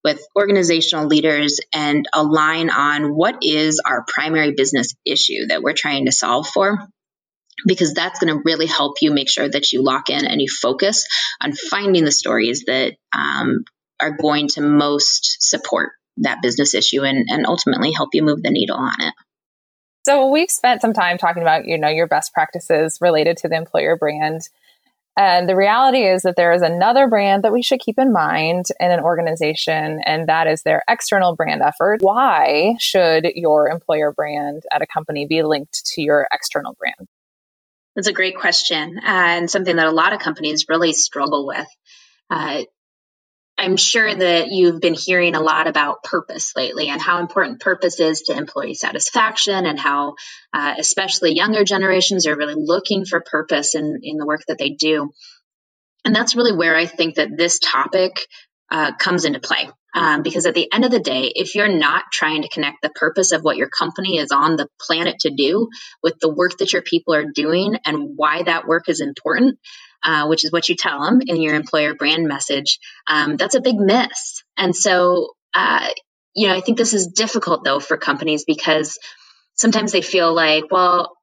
with 0.04 0.22
organizational 0.36 1.08
leaders 1.08 1.60
and 1.74 2.06
align 2.14 2.70
on 2.70 3.16
what 3.16 3.40
is 3.42 3.82
our 3.86 4.04
primary 4.08 4.54
business 4.54 4.96
issue 5.06 5.48
that 5.48 5.62
we're 5.62 5.74
trying 5.74 6.06
to 6.06 6.12
solve 6.12 6.48
for. 6.48 6.78
Because 7.68 7.94
that's 7.94 8.20
going 8.20 8.34
to 8.34 8.42
really 8.44 8.66
help 8.66 8.96
you 9.02 9.12
make 9.12 9.30
sure 9.30 9.48
that 9.48 9.72
you 9.72 9.84
lock 9.84 10.10
in 10.10 10.26
and 10.26 10.42
you 10.42 10.48
focus 10.50 11.06
on 11.44 11.54
finding 11.54 12.06
the 12.06 12.12
stories 12.12 12.64
that 12.66 12.94
um, 13.16 13.66
are 14.02 14.18
going 14.18 14.48
to 14.50 14.62
most 14.62 15.38
support 15.42 15.92
that 16.18 16.42
business 16.42 16.74
issue 16.74 17.04
and, 17.04 17.28
and 17.30 17.46
ultimately 17.46 17.92
help 17.92 18.10
you 18.14 18.24
move 18.24 18.42
the 18.42 18.50
needle 18.50 18.78
on 18.78 18.96
it. 19.00 19.14
So 20.04 20.32
we've 20.32 20.50
spent 20.50 20.82
some 20.82 20.94
time 20.94 21.20
talking 21.20 21.44
about, 21.44 21.66
you 21.66 21.78
know, 21.78 21.90
your 21.90 22.08
best 22.08 22.34
practices 22.34 22.98
related 23.02 23.38
to 23.38 23.50
the 23.50 23.56
employer 23.56 23.96
brand. 23.96 24.42
And 25.18 25.50
the 25.50 25.56
reality 25.56 26.06
is 26.06 26.22
that 26.22 26.36
there 26.38 26.54
is 26.54 26.62
another 26.62 27.08
brand 27.08 27.44
that 27.44 27.52
we 27.52 27.62
should 27.62 27.82
keep 27.82 28.00
in 28.00 28.14
mind 28.14 28.66
in 28.80 28.92
an 28.92 29.02
organization, 29.02 30.00
and 30.06 30.28
that 30.28 30.48
is 30.48 30.64
their 30.64 30.84
external 30.90 31.36
brand 31.36 31.62
effort. 31.62 32.02
Why 32.02 32.76
should 32.80 33.28
your 33.36 33.68
employer 33.68 34.14
brand 34.14 34.64
at 34.72 34.82
a 34.82 34.88
company 34.88 35.26
be 35.26 35.44
linked 35.44 35.86
to 35.94 36.02
your 36.02 36.28
external 36.32 36.76
brand? 36.80 37.08
That's 37.96 38.08
a 38.08 38.14
great 38.14 38.38
question, 38.38 39.00
and 39.04 39.52
something 39.52 39.76
that 39.76 39.88
a 39.88 39.92
lot 39.92 40.14
of 40.14 40.20
companies 40.20 40.68
really 40.70 40.94
struggle 40.94 41.46
with. 41.46 41.68
Uh, 42.30 42.64
I'm 43.62 43.78
sure 43.78 44.14
that 44.14 44.48
you've 44.50 44.82
been 44.82 44.96
hearing 44.96 45.36
a 45.36 45.40
lot 45.40 45.68
about 45.68 46.04
purpose 46.04 46.54
lately 46.56 46.90
and 46.90 47.00
how 47.00 47.20
important 47.20 47.60
purpose 47.60 48.00
is 48.00 48.24
to 48.24 48.36
employee 48.36 48.74
satisfaction, 48.74 49.68
and 49.68 49.80
how, 49.80 50.16
uh, 50.52 50.74
especially 50.80 51.36
younger 51.36 51.64
generations, 51.64 52.26
are 52.26 52.36
really 52.36 52.56
looking 52.58 53.06
for 53.06 53.22
purpose 53.22 53.76
in, 53.76 54.00
in 54.02 54.18
the 54.18 54.26
work 54.26 54.42
that 54.48 54.58
they 54.58 54.72
do. 54.72 55.12
And 56.04 56.16
that's 56.16 56.36
really 56.36 56.58
where 56.58 56.76
I 56.76 56.88
think 56.88 57.16
that 57.16 57.38
this 57.38 57.60
topic 57.60 58.14
uh, 58.72 58.94
comes 58.98 59.26
into 59.26 59.40
play. 59.40 59.70
Um, 59.94 60.24
because 60.24 60.46
at 60.46 60.56
the 60.56 60.72
end 60.72 60.86
of 60.86 60.92
the 60.92 61.00
day, 61.00 61.32
if 61.36 61.54
you're 61.54 61.68
not 61.68 62.06
trying 62.14 62.44
to 62.44 62.50
connect 62.50 62.82
the 62.82 62.90
purpose 62.90 63.34
of 63.34 63.42
what 63.42 63.58
your 63.58 63.68
company 63.68 64.18
is 64.18 64.32
on 64.32 64.56
the 64.56 64.68
planet 64.80 65.20
to 65.22 65.32
do 65.36 65.68
with 66.02 66.18
the 66.22 66.34
work 66.34 66.58
that 66.60 66.72
your 66.72 66.82
people 66.82 67.14
are 67.14 67.26
doing 67.26 67.76
and 67.86 68.14
why 68.16 68.44
that 68.44 68.68
work 68.68 68.88
is 68.88 69.02
important, 69.02 69.60
uh, 70.04 70.28
which 70.28 70.46
is 70.46 70.52
what 70.52 70.70
you 70.70 70.76
tell 70.76 71.04
them 71.04 71.20
in 71.26 71.42
your 71.42 71.56
employer 71.56 71.94
brand 71.94 72.28
message, 72.28 72.80
um, 73.08 73.36
that's 73.36 73.56
a 73.56 73.62
big 73.62 73.76
miss. 73.76 74.44
And 74.58 74.76
so, 74.76 75.34
uh, 75.54 75.90
you 76.34 76.48
know, 76.48 76.56
I 76.56 76.62
think 76.62 76.78
this 76.78 76.94
is 76.94 77.08
difficult 77.08 77.64
though 77.64 77.80
for 77.80 77.98
companies 77.98 78.46
because 78.46 78.98
sometimes 79.56 79.92
they 79.92 80.02
feel 80.02 80.34
like, 80.34 80.66
well, 80.72 81.18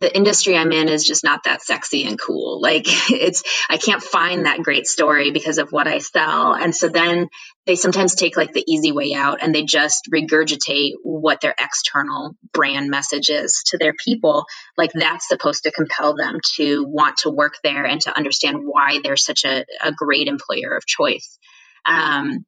the 0.00 0.14
industry 0.14 0.56
I'm 0.56 0.72
in 0.72 0.88
is 0.88 1.04
just 1.04 1.24
not 1.24 1.44
that 1.44 1.62
sexy 1.62 2.04
and 2.04 2.18
cool. 2.20 2.60
Like 2.60 2.84
it's, 3.10 3.42
I 3.68 3.76
can't 3.76 4.02
find 4.02 4.46
that 4.46 4.62
great 4.62 4.86
story 4.86 5.30
because 5.30 5.58
of 5.58 5.70
what 5.70 5.86
I 5.86 5.98
sell. 5.98 6.54
And 6.54 6.74
so 6.74 6.88
then 6.88 7.28
they 7.66 7.76
sometimes 7.76 8.14
take 8.14 8.36
like 8.36 8.52
the 8.52 8.64
easy 8.66 8.92
way 8.92 9.14
out 9.14 9.42
and 9.42 9.54
they 9.54 9.64
just 9.64 10.08
regurgitate 10.12 10.92
what 11.02 11.40
their 11.40 11.54
external 11.58 12.36
brand 12.52 12.90
message 12.90 13.30
is 13.30 13.62
to 13.68 13.78
their 13.78 13.94
people. 14.04 14.44
Like 14.76 14.92
that's 14.92 15.28
supposed 15.28 15.64
to 15.64 15.72
compel 15.72 16.14
them 16.16 16.38
to 16.56 16.84
want 16.86 17.18
to 17.18 17.30
work 17.30 17.54
there 17.62 17.84
and 17.84 18.00
to 18.02 18.16
understand 18.16 18.58
why 18.62 19.00
they're 19.02 19.16
such 19.16 19.44
a, 19.44 19.64
a 19.82 19.92
great 19.92 20.28
employer 20.28 20.76
of 20.76 20.86
choice. 20.86 21.38
Um, 21.86 22.44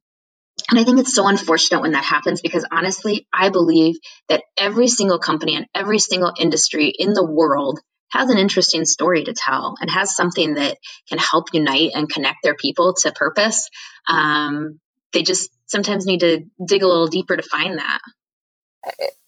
and 0.70 0.80
I 0.80 0.84
think 0.84 0.98
it's 0.98 1.14
so 1.14 1.26
unfortunate 1.26 1.80
when 1.80 1.92
that 1.92 2.04
happens 2.04 2.40
because 2.40 2.66
honestly, 2.70 3.26
I 3.32 3.50
believe 3.50 3.96
that 4.28 4.42
every 4.58 4.88
single 4.88 5.18
company 5.18 5.54
and 5.54 5.66
every 5.74 5.98
single 5.98 6.32
industry 6.38 6.92
in 6.96 7.12
the 7.12 7.24
world 7.24 7.78
has 8.10 8.30
an 8.30 8.38
interesting 8.38 8.84
story 8.84 9.24
to 9.24 9.34
tell 9.34 9.74
and 9.80 9.90
has 9.90 10.16
something 10.16 10.54
that 10.54 10.78
can 11.08 11.18
help 11.18 11.46
unite 11.52 11.90
and 11.94 12.08
connect 12.08 12.38
their 12.42 12.54
people 12.54 12.94
to 12.94 13.12
purpose. 13.12 13.68
Um, 14.08 14.80
they 15.12 15.22
just 15.22 15.50
sometimes 15.66 16.06
need 16.06 16.20
to 16.20 16.44
dig 16.64 16.82
a 16.82 16.88
little 16.88 17.08
deeper 17.08 17.36
to 17.36 17.42
find 17.42 17.78
that. 17.78 18.00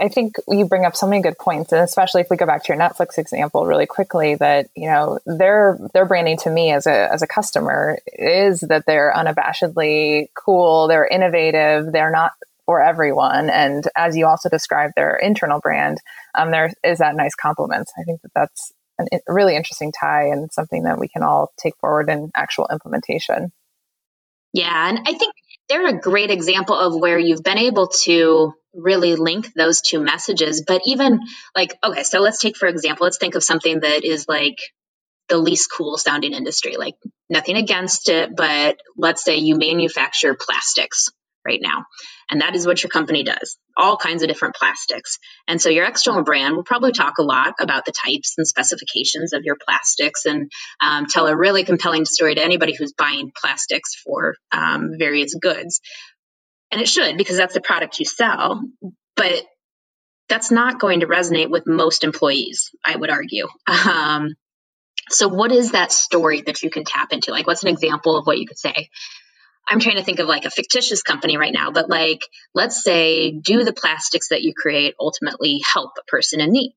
I 0.01 0.09
think 0.09 0.37
you 0.49 0.67
bring 0.67 0.85
up 0.85 0.97
so 0.97 1.07
many 1.07 1.23
good 1.23 1.39
points, 1.39 1.73
and 1.73 1.83
especially 1.83 2.21
if 2.21 2.31
we 2.31 2.37
go 2.37 2.47
back 2.47 2.65
to 2.65 2.73
your 2.73 2.81
Netflix 2.81 3.19
example 3.19 3.67
really 3.67 3.87
quickly, 3.87 4.37
that 4.37 4.69
you 4.77 4.89
know 4.89 5.19
their 5.27 5.79
their 5.93 6.07
branding 6.07 6.39
to 6.39 6.51
me 6.51 6.71
as 6.73 6.87
a 6.87 7.13
as 7.13 7.23
a 7.23 7.27
customer 7.27 7.99
is 8.07 8.61
that 8.61 8.85
they're 8.87 9.13
unabashedly 9.15 10.29
cool, 10.35 10.89
they're 10.89 11.07
innovative, 11.07 11.93
they're 11.93 12.11
not 12.11 12.33
for 12.67 12.83
everyone, 12.83 13.51
and 13.51 13.89
as 13.97 14.17
you 14.17 14.27
also 14.27 14.49
described 14.49 14.95
their 14.97 15.17
internal 15.17 15.61
brand, 15.61 15.99
um, 16.35 16.51
there 16.51 16.73
is 16.85 16.99
that 16.99 17.17
nice 17.17 17.35
complement. 17.35 17.89
I 17.99 18.05
think 18.05 18.23
that 18.23 18.33
that's 18.35 18.73
a 19.01 19.19
really 19.29 19.57
interesting 19.57 19.93
tie 19.93 20.27
and 20.27 20.53
something 20.53 20.85
that 20.85 20.99
we 20.99 21.09
can 21.09 21.23
all 21.23 21.53
take 21.57 21.77
forward 21.81 22.11
in 22.11 22.31
actual 22.35 22.69
implementation. 22.71 23.53
Yeah, 24.53 24.89
and 24.89 25.01
I 25.07 25.15
think 25.15 25.35
they're 25.69 25.89
a 25.89 26.01
great 26.01 26.31
example 26.31 26.77
of 26.77 26.99
where 26.99 27.19
you've 27.19 27.43
been 27.43 27.59
able 27.59 27.89
to 28.05 28.55
really 28.75 29.17
link 29.17 29.53
those 29.55 29.81
two 29.81 30.01
messages. 30.01 30.65
But 30.67 30.83
even 30.87 31.21
like, 31.55 31.77
okay, 31.83 32.03
so 32.03 32.21
let's 32.21 32.41
take, 32.41 32.57
for 32.57 32.69
example, 32.69 33.05
let's 33.05 33.19
think 33.19 33.35
of 33.35 33.45
something 33.45 33.81
that 33.81 34.05
is 34.05 34.27
like 34.29 34.59
the 35.29 35.39
least 35.39 35.71
cool 35.77 35.99
sounding 35.99 36.33
industry, 36.33 36.77
like 36.77 36.95
nothing 37.29 37.57
against 37.57 38.09
it, 38.09 38.31
but 38.35 38.79
let's 38.97 39.25
say 39.25 39.37
you 39.37 39.57
manufacture 39.57 40.37
plastics 40.39 41.09
right 41.45 41.61
now. 41.63 41.85
And 42.31 42.41
that 42.41 42.55
is 42.55 42.67
what 42.67 42.83
your 42.83 42.91
company 42.91 43.25
does 43.25 43.59
all 43.79 43.97
kinds 43.97 44.23
of 44.23 44.29
different 44.29 44.57
plastics. 44.57 45.19
And 45.47 45.63
so 45.63 45.71
your 45.71 45.87
external 45.87 46.25
brand 46.25 46.57
will 46.57 46.65
probably 46.65 46.93
talk 46.93 47.19
a 47.19 47.23
lot 47.23 47.55
about 47.61 47.87
the 47.87 47.93
types 47.93 48.35
and 48.37 48.47
specifications 48.47 49.33
of 49.33 49.45
your 49.45 49.57
plastics 49.65 50.27
and 50.27 50.51
um, 50.85 51.07
tell 51.07 51.29
a 51.29 51.37
really 51.37 51.65
compelling 51.65 52.05
story 52.05 52.35
to 52.35 52.45
anybody 52.45 52.75
who's 52.77 52.93
buying 52.93 53.31
plastics 53.41 53.95
for 54.05 54.35
um, 54.51 54.91
various 54.99 55.35
goods. 55.35 55.81
And 56.71 56.81
it 56.81 56.89
should 56.89 57.17
because 57.17 57.37
that's 57.37 57.55
the 57.55 57.61
product 57.61 57.99
you 57.99 58.05
sell. 58.05 58.63
But 59.17 59.43
that's 60.29 60.51
not 60.51 60.79
going 60.79 61.01
to 61.01 61.07
resonate 61.07 61.51
with 61.51 61.67
most 61.67 62.05
employees, 62.05 62.71
I 62.85 62.97
would 62.97 63.11
argue. 63.11 63.49
Um, 63.67 64.35
so, 65.11 65.29
what 65.29 65.53
is 65.53 65.73
that 65.73 65.91
story 65.91 66.43
that 66.43 66.63
you 66.63 66.71
can 66.71 66.85
tap 66.85 67.13
into? 67.13 67.31
Like, 67.31 67.47
what's 67.47 67.63
an 67.63 67.71
example 67.71 68.17
of 68.17 68.27
what 68.27 68.39
you 68.39 68.47
could 68.47 68.59
say? 68.59 68.91
I'm 69.67 69.81
trying 69.81 69.97
to 69.97 70.03
think 70.03 70.19
of 70.19 70.29
like 70.29 70.45
a 70.45 70.51
fictitious 70.51 71.03
company 71.03 71.37
right 71.37 71.53
now, 71.53 71.71
but 71.71 71.91
like, 71.91 72.21
let's 72.55 72.83
say, 72.83 73.33
do 73.33 73.65
the 73.65 73.73
plastics 73.73 74.29
that 74.29 74.43
you 74.43 74.55
create 74.55 74.95
ultimately 74.99 75.61
help 75.73 75.93
a 75.99 76.05
person 76.11 76.41
in 76.41 76.51
need? 76.53 76.75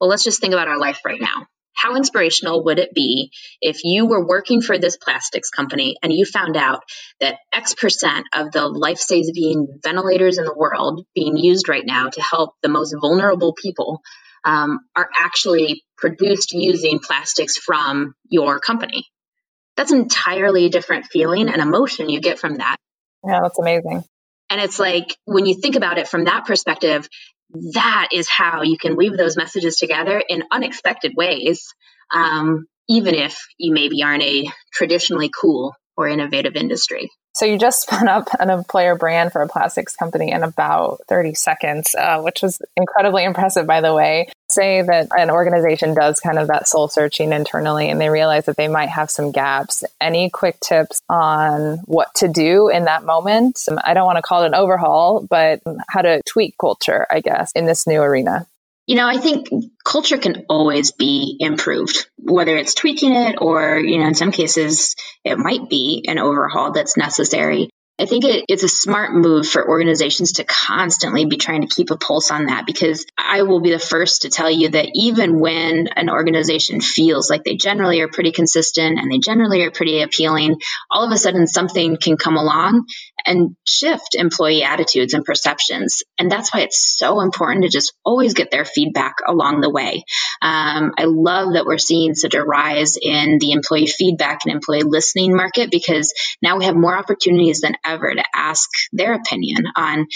Well, 0.00 0.08
let's 0.08 0.24
just 0.24 0.40
think 0.40 0.52
about 0.52 0.68
our 0.68 0.78
life 0.78 1.00
right 1.04 1.20
now. 1.20 1.46
How 1.76 1.96
inspirational 1.96 2.64
would 2.64 2.78
it 2.78 2.94
be 2.94 3.30
if 3.60 3.84
you 3.84 4.06
were 4.06 4.26
working 4.26 4.60
for 4.60 4.78
this 4.78 4.96
plastics 4.96 5.50
company 5.50 5.96
and 6.02 6.12
you 6.12 6.24
found 6.24 6.56
out 6.56 6.82
that 7.20 7.38
X 7.52 7.74
percent 7.74 8.26
of 8.34 8.52
the 8.52 8.66
life 8.66 8.98
saving 8.98 9.66
ventilators 9.82 10.38
in 10.38 10.44
the 10.44 10.54
world 10.54 11.04
being 11.14 11.36
used 11.36 11.68
right 11.68 11.86
now 11.86 12.08
to 12.08 12.22
help 12.22 12.54
the 12.62 12.68
most 12.68 12.94
vulnerable 13.00 13.54
people 13.54 14.00
um, 14.44 14.80
are 14.94 15.08
actually 15.20 15.82
produced 15.98 16.52
using 16.52 16.98
plastics 16.98 17.56
from 17.56 18.14
your 18.28 18.58
company? 18.58 19.04
that's 19.76 19.92
an 19.92 20.00
entirely 20.00 20.68
different 20.68 21.06
feeling 21.06 21.48
and 21.48 21.60
emotion 21.60 22.08
you 22.08 22.20
get 22.20 22.38
from 22.38 22.56
that. 22.56 22.76
Yeah, 23.24 23.40
that's 23.42 23.58
amazing. 23.58 24.04
And 24.48 24.60
it's 24.60 24.78
like 24.78 25.16
when 25.24 25.46
you 25.46 25.54
think 25.60 25.76
about 25.76 25.98
it 25.98 26.08
from 26.08 26.24
that 26.24 26.46
perspective, 26.46 27.08
that 27.50 28.08
is 28.12 28.28
how 28.28 28.62
you 28.62 28.76
can 28.76 28.96
weave 28.96 29.16
those 29.16 29.36
messages 29.36 29.76
together 29.76 30.22
in 30.28 30.44
unexpected 30.50 31.12
ways, 31.16 31.74
um, 32.12 32.66
even 32.88 33.14
if 33.14 33.38
you 33.58 33.72
maybe 33.72 34.02
aren't 34.02 34.22
a 34.22 34.50
traditionally 34.72 35.30
cool 35.40 35.74
or 35.96 36.08
innovative 36.08 36.56
industry. 36.56 37.10
So 37.36 37.44
you 37.44 37.58
just 37.58 37.82
spun 37.86 38.08
up 38.08 38.28
an 38.40 38.50
employer 38.50 38.96
brand 38.96 39.30
for 39.30 39.42
a 39.42 39.48
plastics 39.48 39.94
company 39.94 40.32
in 40.32 40.42
about 40.42 41.02
30 41.08 41.34
seconds, 41.34 41.94
uh, 41.94 42.20
which 42.22 42.42
was 42.42 42.60
incredibly 42.76 43.24
impressive, 43.24 43.66
by 43.66 43.80
the 43.80 43.94
way. 43.94 44.30
Say 44.48 44.80
that 44.80 45.08
an 45.16 45.30
organization 45.30 45.92
does 45.92 46.18
kind 46.18 46.38
of 46.38 46.48
that 46.48 46.66
soul 46.66 46.88
searching 46.88 47.32
internally 47.32 47.90
and 47.90 48.00
they 48.00 48.08
realize 48.08 48.46
that 48.46 48.56
they 48.56 48.68
might 48.68 48.88
have 48.88 49.10
some 49.10 49.32
gaps. 49.32 49.84
Any 50.00 50.30
quick 50.30 50.58
tips 50.60 51.02
on 51.10 51.78
what 51.84 52.14
to 52.16 52.28
do 52.28 52.68
in 52.68 52.84
that 52.84 53.04
moment? 53.04 53.60
I 53.84 53.92
don't 53.92 54.06
want 54.06 54.16
to 54.16 54.22
call 54.22 54.44
it 54.44 54.46
an 54.46 54.54
overhaul, 54.54 55.26
but 55.28 55.60
how 55.88 56.02
to 56.02 56.22
tweak 56.26 56.54
culture, 56.58 57.06
I 57.10 57.20
guess, 57.20 57.52
in 57.54 57.66
this 57.66 57.86
new 57.86 58.00
arena. 58.00 58.46
You 58.86 58.94
know, 58.94 59.06
I 59.06 59.18
think 59.18 59.48
culture 59.84 60.16
can 60.16 60.44
always 60.48 60.92
be 60.92 61.36
improved, 61.40 62.08
whether 62.18 62.56
it's 62.56 62.74
tweaking 62.74 63.14
it 63.14 63.36
or, 63.40 63.78
you 63.78 63.98
know, 63.98 64.06
in 64.06 64.14
some 64.14 64.30
cases 64.30 64.94
it 65.24 65.38
might 65.38 65.68
be 65.68 66.04
an 66.06 66.18
overhaul 66.18 66.72
that's 66.72 66.96
necessary. 66.96 67.68
I 67.98 68.04
think 68.04 68.24
it, 68.24 68.44
it's 68.48 68.62
a 68.62 68.68
smart 68.68 69.14
move 69.14 69.48
for 69.48 69.66
organizations 69.66 70.32
to 70.32 70.44
constantly 70.44 71.24
be 71.24 71.38
trying 71.38 71.62
to 71.62 71.74
keep 71.74 71.90
a 71.90 71.96
pulse 71.96 72.30
on 72.30 72.46
that 72.46 72.66
because 72.66 73.06
I 73.16 73.42
will 73.42 73.60
be 73.60 73.70
the 73.70 73.78
first 73.78 74.22
to 74.22 74.28
tell 74.28 74.50
you 74.50 74.68
that 74.68 74.90
even 74.94 75.40
when 75.40 75.88
an 75.88 76.10
organization 76.10 76.82
feels 76.82 77.30
like 77.30 77.42
they 77.42 77.56
generally 77.56 78.02
are 78.02 78.08
pretty 78.08 78.32
consistent 78.32 78.98
and 78.98 79.10
they 79.10 79.18
generally 79.18 79.62
are 79.62 79.70
pretty 79.70 80.02
appealing, 80.02 80.60
all 80.90 81.06
of 81.06 81.12
a 81.12 81.16
sudden 81.16 81.46
something 81.46 81.96
can 81.96 82.18
come 82.18 82.36
along 82.36 82.84
and 83.24 83.56
shift 83.66 84.14
employee 84.14 84.62
attitudes 84.62 85.14
and 85.14 85.24
perceptions. 85.24 86.02
And 86.18 86.30
that's 86.30 86.52
why 86.52 86.60
it's 86.60 86.96
so 86.96 87.20
important 87.20 87.64
to 87.64 87.70
just 87.70 87.94
always 88.04 88.34
get 88.34 88.50
their 88.50 88.64
feedback 88.64 89.14
along 89.26 89.60
the 89.60 89.70
way. 89.70 90.04
Um, 90.42 90.92
I 90.98 91.04
love 91.04 91.54
that 91.54 91.66
we're 91.66 91.78
seeing 91.78 92.14
such 92.14 92.34
a 92.34 92.42
rise 92.42 92.96
in 93.00 93.38
the 93.40 93.52
employee 93.52 93.86
feedback 93.86 94.40
and 94.44 94.54
employee 94.54 94.82
listening 94.82 95.34
market 95.34 95.70
because 95.70 96.12
now 96.42 96.58
we 96.58 96.64
have 96.64 96.76
more 96.76 96.96
opportunities 96.96 97.60
than 97.60 97.76
ever 97.84 98.12
to 98.14 98.24
ask 98.34 98.68
their 98.92 99.14
opinion 99.14 99.64
on 99.76 100.06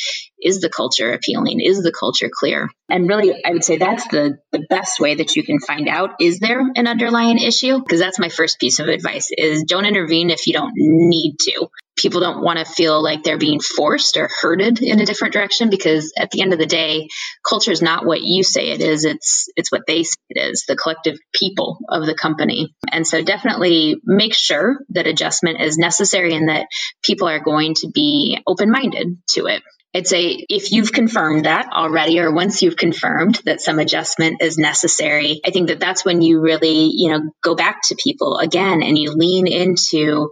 is 0.43 0.61
the 0.61 0.71
culture 0.71 1.13
appealing? 1.13 1.61
Is 1.61 1.83
the 1.83 1.93
culture 1.93 2.31
clear? 2.33 2.69
And 2.89 3.09
really, 3.09 3.45
I 3.45 3.53
would 3.53 3.65
say 3.65 3.77
that's 3.77 4.07
the, 4.09 4.39
the 4.53 4.67
best 4.69 4.99
way 5.01 5.15
that 5.17 5.37
you 5.37 5.45
can 5.45 5.61
find 5.61 5.89
out 5.89 6.15
is 6.21 6.39
there 6.39 6.61
an 6.61 6.87
underlying 6.87 7.39
issue? 7.39 7.79
Because 7.79 8.01
that's 8.01 8.19
my 8.19 8.31
first 8.31 8.59
piece 8.59 8.79
of 8.79 8.89
advice 8.89 9.29
is 9.37 9.65
don't 9.65 9.85
intervene 9.85 10.31
if 10.31 10.47
you 10.47 10.55
don't 10.55 10.73
need 10.75 11.37
to 11.41 11.69
people 12.01 12.21
don't 12.21 12.43
want 12.43 12.59
to 12.59 12.65
feel 12.65 13.03
like 13.03 13.23
they're 13.23 13.39
being 13.39 13.61
forced 13.61 14.17
or 14.17 14.29
herded 14.41 14.81
in 14.83 15.01
a 15.01 15.07
different 15.07 15.35
direction 15.35 15.71
because 15.71 16.13
at 16.17 16.31
the 16.31 16.43
end 16.43 16.53
of 16.53 16.59
the 16.59 16.67
day 16.67 17.09
culture 17.49 17.73
is 17.73 17.83
not 17.83 18.07
what 18.07 18.21
you 18.23 18.43
say 18.43 18.71
it 18.71 18.81
is 18.81 19.05
it's 19.05 19.49
it's 19.57 19.71
what 19.71 19.83
they 19.87 20.03
say 20.03 20.17
it 20.31 20.51
is 20.51 20.65
the 20.67 20.77
collective 20.77 21.19
people 21.35 21.79
of 21.89 22.07
the 22.07 22.15
company. 22.15 22.75
And 22.91 23.07
so 23.07 23.23
definitely 23.23 23.97
make 24.05 24.35
sure 24.35 24.79
that 24.91 25.07
adjustment 25.07 25.61
is 25.61 25.79
necessary 25.79 26.35
and 26.35 26.49
that 26.49 26.67
people 27.03 27.29
are 27.29 27.41
going 27.41 27.75
to 27.77 27.91
be 27.93 28.39
open-minded 28.47 29.19
to 29.33 29.47
it. 29.47 29.63
I'd 29.93 30.07
say 30.07 30.47
if 30.49 30.71
you've 30.71 30.93
confirmed 30.93 31.47
that 31.47 31.67
already, 31.73 32.21
or 32.21 32.33
once 32.33 32.63
you've 32.63 32.77
confirmed 32.77 33.41
that 33.45 33.61
some 33.61 33.81
adjustment 33.81 34.41
is 34.41 34.57
necessary, 34.57 35.41
I 35.45 35.51
think 35.51 35.67
that 35.67 35.81
that's 35.81 36.05
when 36.05 36.23
you 36.23 36.41
really, 36.41 36.91
you 36.95 37.11
know, 37.11 37.33
go 37.43 37.57
back 37.57 37.83
to 37.87 37.97
people 38.01 38.39
again 38.39 38.85
and 38.85 38.97
you 38.97 39.13
lean 39.13 39.49
into 39.49 40.31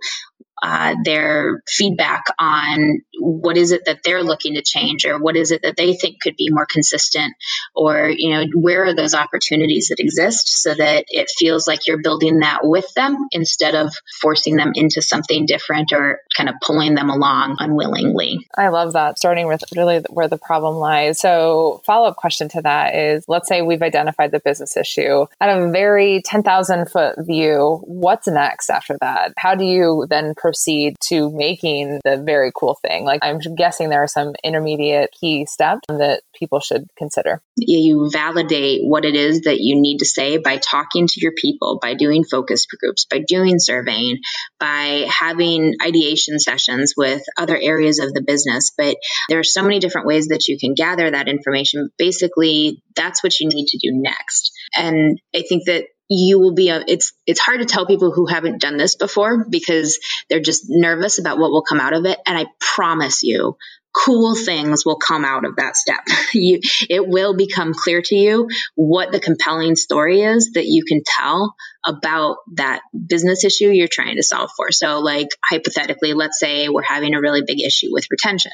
uh, 0.62 0.94
their 1.04 1.62
feedback 1.68 2.24
on 2.38 3.00
what 3.20 3.56
is 3.56 3.72
it 3.72 3.82
that 3.86 4.00
they're 4.04 4.22
looking 4.22 4.54
to 4.54 4.62
change 4.62 5.04
or 5.04 5.18
what 5.18 5.36
is 5.36 5.50
it 5.50 5.62
that 5.62 5.76
they 5.76 5.94
think 5.94 6.20
could 6.20 6.36
be 6.36 6.48
more 6.50 6.66
consistent 6.66 7.34
or 7.74 8.08
you 8.08 8.30
know 8.30 8.44
where 8.54 8.84
are 8.84 8.94
those 8.94 9.14
opportunities 9.14 9.88
that 9.88 10.00
exist 10.00 10.62
so 10.62 10.74
that 10.74 11.04
it 11.08 11.28
feels 11.36 11.66
like 11.66 11.86
you're 11.86 12.02
building 12.02 12.40
that 12.40 12.60
with 12.62 12.92
them 12.94 13.16
instead 13.32 13.74
of 13.74 13.92
forcing 14.20 14.56
them 14.56 14.72
into 14.74 15.02
something 15.02 15.46
different 15.46 15.92
or 15.92 16.20
kind 16.36 16.48
of 16.48 16.54
pulling 16.62 16.94
them 16.94 17.10
along 17.10 17.56
unwillingly. 17.58 18.46
I 18.56 18.68
love 18.68 18.92
that 18.92 19.18
starting 19.18 19.46
with 19.46 19.64
really 19.76 20.02
where 20.10 20.28
the 20.28 20.38
problem 20.38 20.76
lies. 20.76 21.20
So 21.20 21.82
follow-up 21.84 22.16
question 22.16 22.48
to 22.50 22.62
that 22.62 22.94
is 22.94 23.24
let's 23.28 23.48
say 23.48 23.62
we've 23.62 23.82
identified 23.82 24.30
the 24.30 24.40
business 24.40 24.76
issue. 24.76 25.26
At 25.40 25.56
a 25.56 25.70
very 25.70 26.22
10,000 26.24 26.90
foot 26.90 27.16
view 27.18 27.82
what's 27.84 28.26
next 28.26 28.70
after 28.70 28.96
that? 29.00 29.32
How 29.36 29.54
do 29.54 29.64
you 29.64 30.06
then 30.08 30.34
proceed 30.48 30.94
to 31.08 31.30
making 31.30 32.00
the 32.04 32.16
very 32.24 32.50
cool 32.54 32.78
thing? 32.80 33.04
Like, 33.04 33.20
I'm 33.22 33.38
guessing 33.38 33.90
there 33.90 34.02
are 34.02 34.08
some 34.08 34.32
intermediate 34.42 35.10
key 35.12 35.44
steps 35.44 35.80
that 35.88 36.22
people 36.34 36.60
should 36.60 36.86
consider. 36.96 37.42
You 37.56 38.08
validate 38.10 38.80
what 38.82 39.04
it 39.04 39.14
is 39.14 39.42
that 39.42 39.60
you 39.60 39.78
need 39.78 39.98
to 39.98 40.06
say 40.06 40.38
by 40.38 40.56
talking 40.56 41.06
to 41.06 41.20
your 41.20 41.32
people, 41.36 41.78
by 41.82 41.94
doing 41.94 42.24
focus 42.24 42.64
groups, 42.66 43.04
by 43.04 43.20
doing 43.26 43.58
surveying, 43.58 44.20
by 44.58 45.06
having 45.08 45.74
ideation 45.84 46.38
sessions 46.38 46.94
with 46.96 47.22
other 47.36 47.58
areas 47.60 47.98
of 47.98 48.14
the 48.14 48.24
business. 48.26 48.72
But 48.76 48.96
there 49.28 49.38
are 49.38 49.44
so 49.44 49.62
many 49.62 49.80
different 49.80 50.06
ways 50.06 50.28
that 50.28 50.48
you 50.48 50.56
can 50.58 50.72
gather 50.74 51.10
that 51.10 51.28
information. 51.28 51.90
Basically, 51.98 52.82
that's 52.96 53.22
what 53.22 53.38
you 53.38 53.48
need 53.48 53.66
to 53.66 53.78
do 53.78 53.90
next. 53.92 54.52
And 54.74 55.20
I 55.34 55.42
think 55.46 55.66
that 55.66 55.84
you 56.08 56.40
will 56.40 56.54
be 56.54 56.70
a, 56.70 56.82
it's 56.86 57.12
it's 57.26 57.40
hard 57.40 57.60
to 57.60 57.66
tell 57.66 57.86
people 57.86 58.10
who 58.10 58.26
haven't 58.26 58.60
done 58.60 58.76
this 58.76 58.96
before 58.96 59.46
because 59.48 59.98
they're 60.28 60.40
just 60.40 60.64
nervous 60.68 61.18
about 61.18 61.38
what 61.38 61.50
will 61.50 61.62
come 61.62 61.80
out 61.80 61.94
of 61.94 62.06
it. 62.06 62.18
And 62.26 62.38
i 62.38 62.46
promise 62.60 63.22
you 63.22 63.56
cool 64.04 64.34
things 64.36 64.84
will 64.84 64.98
come 64.98 65.24
out 65.24 65.44
of 65.44 65.56
that 65.56 65.76
step. 65.76 66.00
You 66.34 66.60
it 66.90 67.08
will 67.08 67.34
become 67.34 67.72
clear 67.72 68.02
to 68.02 68.14
you 68.14 68.48
what 68.74 69.12
the 69.12 69.18
compelling 69.18 69.76
story 69.76 70.20
is 70.20 70.50
that 70.54 70.66
you 70.66 70.84
can 70.86 71.00
tell 71.04 71.54
about 71.86 72.36
that 72.56 72.82
business 73.06 73.44
issue 73.44 73.70
you're 73.70 73.88
trying 73.90 74.16
to 74.16 74.22
solve 74.22 74.50
for. 74.56 74.70
So 74.72 75.00
like 75.00 75.28
hypothetically 75.42 76.12
let's 76.12 76.38
say 76.38 76.68
we're 76.68 76.82
having 76.82 77.14
a 77.14 77.20
really 77.20 77.42
big 77.46 77.60
issue 77.60 77.88
with 77.90 78.06
retention. 78.10 78.52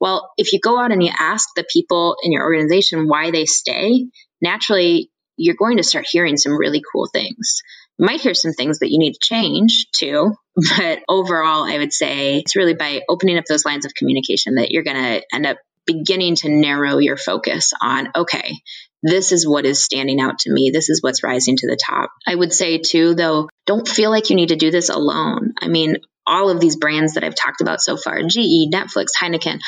Well 0.00 0.28
if 0.36 0.52
you 0.52 0.58
go 0.60 0.78
out 0.78 0.92
and 0.92 1.02
you 1.02 1.12
ask 1.16 1.48
the 1.54 1.64
people 1.72 2.16
in 2.22 2.32
your 2.32 2.42
organization 2.42 3.06
why 3.06 3.30
they 3.30 3.46
stay 3.46 4.06
naturally 4.42 5.10
you're 5.36 5.56
going 5.56 5.76
to 5.78 5.82
start 5.82 6.06
hearing 6.08 6.36
some 6.36 6.56
really 6.56 6.82
cool 6.92 7.08
things. 7.12 7.62
You 7.98 8.06
might 8.06 8.20
hear 8.20 8.34
some 8.34 8.52
things 8.52 8.80
that 8.80 8.90
you 8.90 8.98
need 8.98 9.12
to 9.12 9.18
change 9.22 9.86
too, 9.96 10.34
but 10.76 11.00
overall, 11.08 11.64
I 11.64 11.78
would 11.78 11.92
say 11.92 12.38
it's 12.38 12.56
really 12.56 12.74
by 12.74 13.02
opening 13.08 13.38
up 13.38 13.44
those 13.48 13.64
lines 13.64 13.86
of 13.86 13.94
communication 13.94 14.56
that 14.56 14.70
you're 14.70 14.82
going 14.84 14.96
to 14.96 15.22
end 15.32 15.46
up 15.46 15.58
beginning 15.86 16.36
to 16.36 16.48
narrow 16.48 16.98
your 16.98 17.16
focus 17.16 17.72
on, 17.80 18.08
okay, 18.16 18.54
this 19.02 19.32
is 19.32 19.46
what 19.46 19.66
is 19.66 19.84
standing 19.84 20.20
out 20.20 20.38
to 20.40 20.52
me. 20.52 20.70
This 20.72 20.88
is 20.88 21.02
what's 21.02 21.22
rising 21.22 21.56
to 21.58 21.66
the 21.66 21.76
top. 21.76 22.10
I 22.26 22.34
would 22.34 22.52
say 22.52 22.78
too, 22.78 23.14
though, 23.14 23.48
don't 23.66 23.86
feel 23.86 24.10
like 24.10 24.30
you 24.30 24.36
need 24.36 24.48
to 24.48 24.56
do 24.56 24.70
this 24.70 24.88
alone. 24.88 25.52
I 25.60 25.68
mean, 25.68 25.98
all 26.26 26.48
of 26.48 26.58
these 26.58 26.76
brands 26.76 27.14
that 27.14 27.24
I've 27.24 27.34
talked 27.34 27.60
about 27.60 27.82
so 27.82 27.98
far, 27.98 28.22
GE, 28.22 28.72
Netflix, 28.72 29.08
Heineken, 29.20 29.58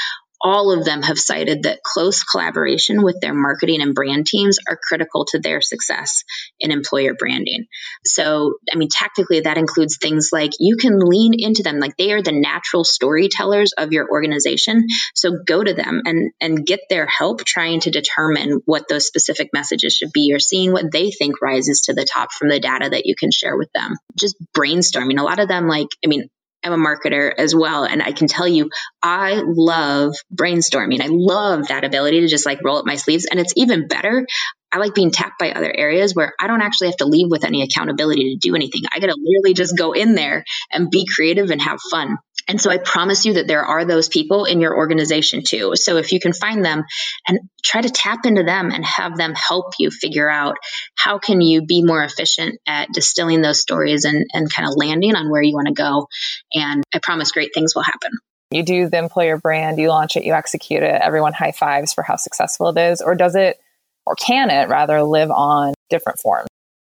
all 0.41 0.73
of 0.73 0.85
them 0.85 1.03
have 1.03 1.19
cited 1.19 1.63
that 1.65 1.81
close 1.83 2.23
collaboration 2.23 3.03
with 3.03 3.21
their 3.21 3.35
marketing 3.35 3.81
and 3.83 3.95
brand 3.95 4.27
teams 4.27 4.59
are 4.69 4.79
critical 4.81 5.25
to 5.27 5.39
their 5.39 5.61
success 5.61 6.25
in 6.61 6.71
employer 6.71 7.15
branding. 7.15 7.67
So, 8.05 8.55
I 8.73 8.77
mean, 8.77 8.89
tactically, 8.91 9.41
that 9.41 9.59
includes 9.59 9.99
things 9.99 10.31
like 10.33 10.53
you 10.61 10.77
can 10.77 10.99
lean 10.99 11.33
into 11.37 11.63
them, 11.63 11.79
like 11.79 11.97
they 11.97 12.13
are 12.13 12.23
the 12.23 12.33
natural 12.33 12.85
storytellers 12.85 13.73
of 13.73 13.93
your 13.93 14.09
organization. 14.11 14.87
So, 15.15 15.39
go 15.47 15.63
to 15.63 15.75
them 15.75 16.03
and, 16.05 16.33
and 16.41 16.67
get 16.67 16.81
their 16.91 17.07
help 17.07 17.45
trying 17.45 17.81
to 17.81 17.91
determine 17.91 18.61
what 18.65 18.89
those 18.89 19.07
specific 19.07 19.51
messages 19.53 19.95
should 19.95 20.13
be 20.13 20.33
or 20.35 20.39
seeing 20.39 20.73
what 20.73 20.93
they 20.93 21.11
think 21.11 21.41
rises 21.41 21.83
to 21.83 21.95
the 21.95 22.07
top 22.11 22.33
from 22.33 22.49
the 22.49 22.61
data 22.61 22.91
that 22.91 23.07
you 23.07 23.15
can 23.17 23.31
share 23.31 23.57
with 23.57 23.71
them. 23.73 23.97
Just 24.19 24.37
brainstorming. 24.57 25.19
A 25.19 25.25
lot 25.25 25.39
of 25.39 25.49
them, 25.49 25.69
like, 25.69 25.89
I 26.05 26.09
mean, 26.09 26.29
I'm 26.63 26.73
a 26.73 26.77
marketer 26.77 27.33
as 27.37 27.55
well. 27.55 27.85
And 27.85 28.03
I 28.03 28.13
can 28.13 28.27
tell 28.27 28.49
you, 28.49 28.71
I 29.03 29.43
love 29.45 30.15
brainstorming. 30.35 31.01
I 31.01 31.09
love 31.11 31.69
that 31.69 31.85
ability 31.85 32.21
to 32.21 32.29
just 32.29 32.47
like 32.47 32.65
roll 32.65 32.79
up 32.79 32.87
my 32.87 32.97
sleeves. 32.97 33.27
And 33.31 33.39
it's 33.39 33.53
even 33.57 33.87
better. 33.89 34.27
I 34.73 34.79
like 34.79 34.95
being 34.95 35.11
tapped 35.11 35.39
by 35.39 35.53
other 35.53 35.73
areas 35.73 36.15
where 36.15 36.35
I 36.41 36.49
don't 36.49 36.61
actually 36.61 36.89
have 36.89 36.97
to 36.99 37.07
leave 37.07 37.31
with 37.31 37.45
any 37.45 37.63
accountability 37.63 38.35
to 38.35 38.49
do 38.49 38.55
anything. 38.55 38.83
I 38.93 38.99
got 38.99 39.07
to 39.07 39.17
literally 39.17 39.55
just 39.55 39.77
go 39.77 39.93
in 39.93 40.15
there 40.15 40.45
and 40.73 40.91
be 40.91 41.07
creative 41.15 41.51
and 41.51 41.63
have 41.63 41.79
fun. 41.91 42.19
And 42.49 42.61
so 42.61 42.71
I 42.71 42.79
promise 42.79 43.25
you 43.25 43.35
that 43.35 43.49
there 43.49 43.65
are 43.65 43.85
those 43.85 44.09
people 44.09 44.45
in 44.45 44.61
your 44.61 44.77
organization 44.77 45.43
too. 45.43 45.73
So 45.75 45.97
if 45.97 46.13
you 46.13 46.21
can 46.21 46.33
find 46.33 46.65
them 46.65 46.85
and 47.27 47.41
try 47.63 47.81
to 47.81 47.91
tap 47.91 48.25
into 48.25 48.45
them 48.45 48.71
and 48.71 48.85
have 48.85 49.17
them 49.17 49.35
help 49.35 49.75
you 49.79 49.91
figure 49.91 50.31
out 50.31 50.57
how 50.97 51.19
can 51.19 51.41
you 51.41 51.67
be 51.67 51.83
more 51.83 52.03
efficient 52.03 52.59
at 52.67 52.89
distilling 52.93 53.43
those 53.43 53.61
stories 53.61 54.05
and, 54.05 54.27
and 54.33 54.53
kind 54.53 54.69
of 54.69 54.77
landing 54.77 55.17
on 55.17 55.31
where 55.31 55.43
you 55.43 55.55
want 55.55 55.69
to 55.69 55.75
go. 55.75 56.07
And 56.53 56.85
I 56.95 57.01
promise 57.03 57.33
great 57.33 57.51
things 57.53 57.75
will 57.75 57.83
happen. 57.83 58.13
You 58.53 58.63
do 58.63 58.89
the 58.89 58.99
employer 58.99 59.39
brand, 59.39 59.79
you 59.79 59.89
launch 59.89 60.17
it, 60.17 60.25
you 60.25 60.33
execute 60.33 60.83
it, 60.83 61.01
everyone 61.03 61.33
high 61.33 61.53
fives 61.53 61.93
for 61.93 62.03
how 62.03 62.15
successful 62.15 62.69
it 62.69 62.79
is, 62.79 63.01
or 63.01 63.17
does 63.17 63.35
it, 63.35 63.59
or 64.07 64.15
can 64.15 64.51
it 64.51 64.69
rather 64.69 65.03
live 65.03 65.33
on 65.33 65.75
different 65.91 66.21
forms? 66.21 66.47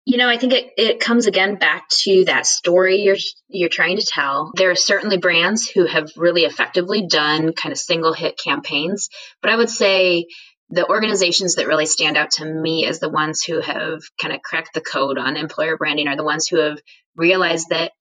You 0.04 0.18
know, 0.18 0.28
I 0.28 0.36
think 0.36 0.52
it, 0.52 0.72
it 0.76 1.00
comes 1.00 1.26
again 1.26 1.56
back 1.56 1.88
to 2.02 2.24
that 2.24 2.44
story 2.44 3.02
you're 3.02 3.16
you're 3.48 3.68
trying 3.68 3.98
to 3.98 4.06
tell. 4.06 4.50
There 4.56 4.70
are 4.70 4.76
certainly 4.76 5.16
brands 5.16 5.68
who 5.68 5.86
have 5.86 6.10
really 6.16 6.42
effectively 6.42 7.06
done 7.06 7.52
kind 7.52 7.72
of 7.72 7.78
single 7.78 8.12
hit 8.12 8.38
campaigns, 8.42 9.08
but 9.40 9.52
I 9.52 9.56
would 9.56 9.70
say 9.70 10.26
the 10.70 10.88
organizations 10.88 11.54
that 11.56 11.68
really 11.68 11.86
stand 11.86 12.16
out 12.16 12.32
to 12.32 12.44
me 12.44 12.86
as 12.86 12.98
the 12.98 13.10
ones 13.10 13.42
who 13.44 13.60
have 13.60 14.00
kind 14.20 14.34
of 14.34 14.42
cracked 14.42 14.74
the 14.74 14.80
code 14.80 15.18
on 15.18 15.36
employer 15.36 15.76
branding 15.76 16.08
are 16.08 16.16
the 16.16 16.24
ones 16.24 16.48
who 16.48 16.56
have 16.56 16.80
realized 17.14 17.68
that 17.68 17.92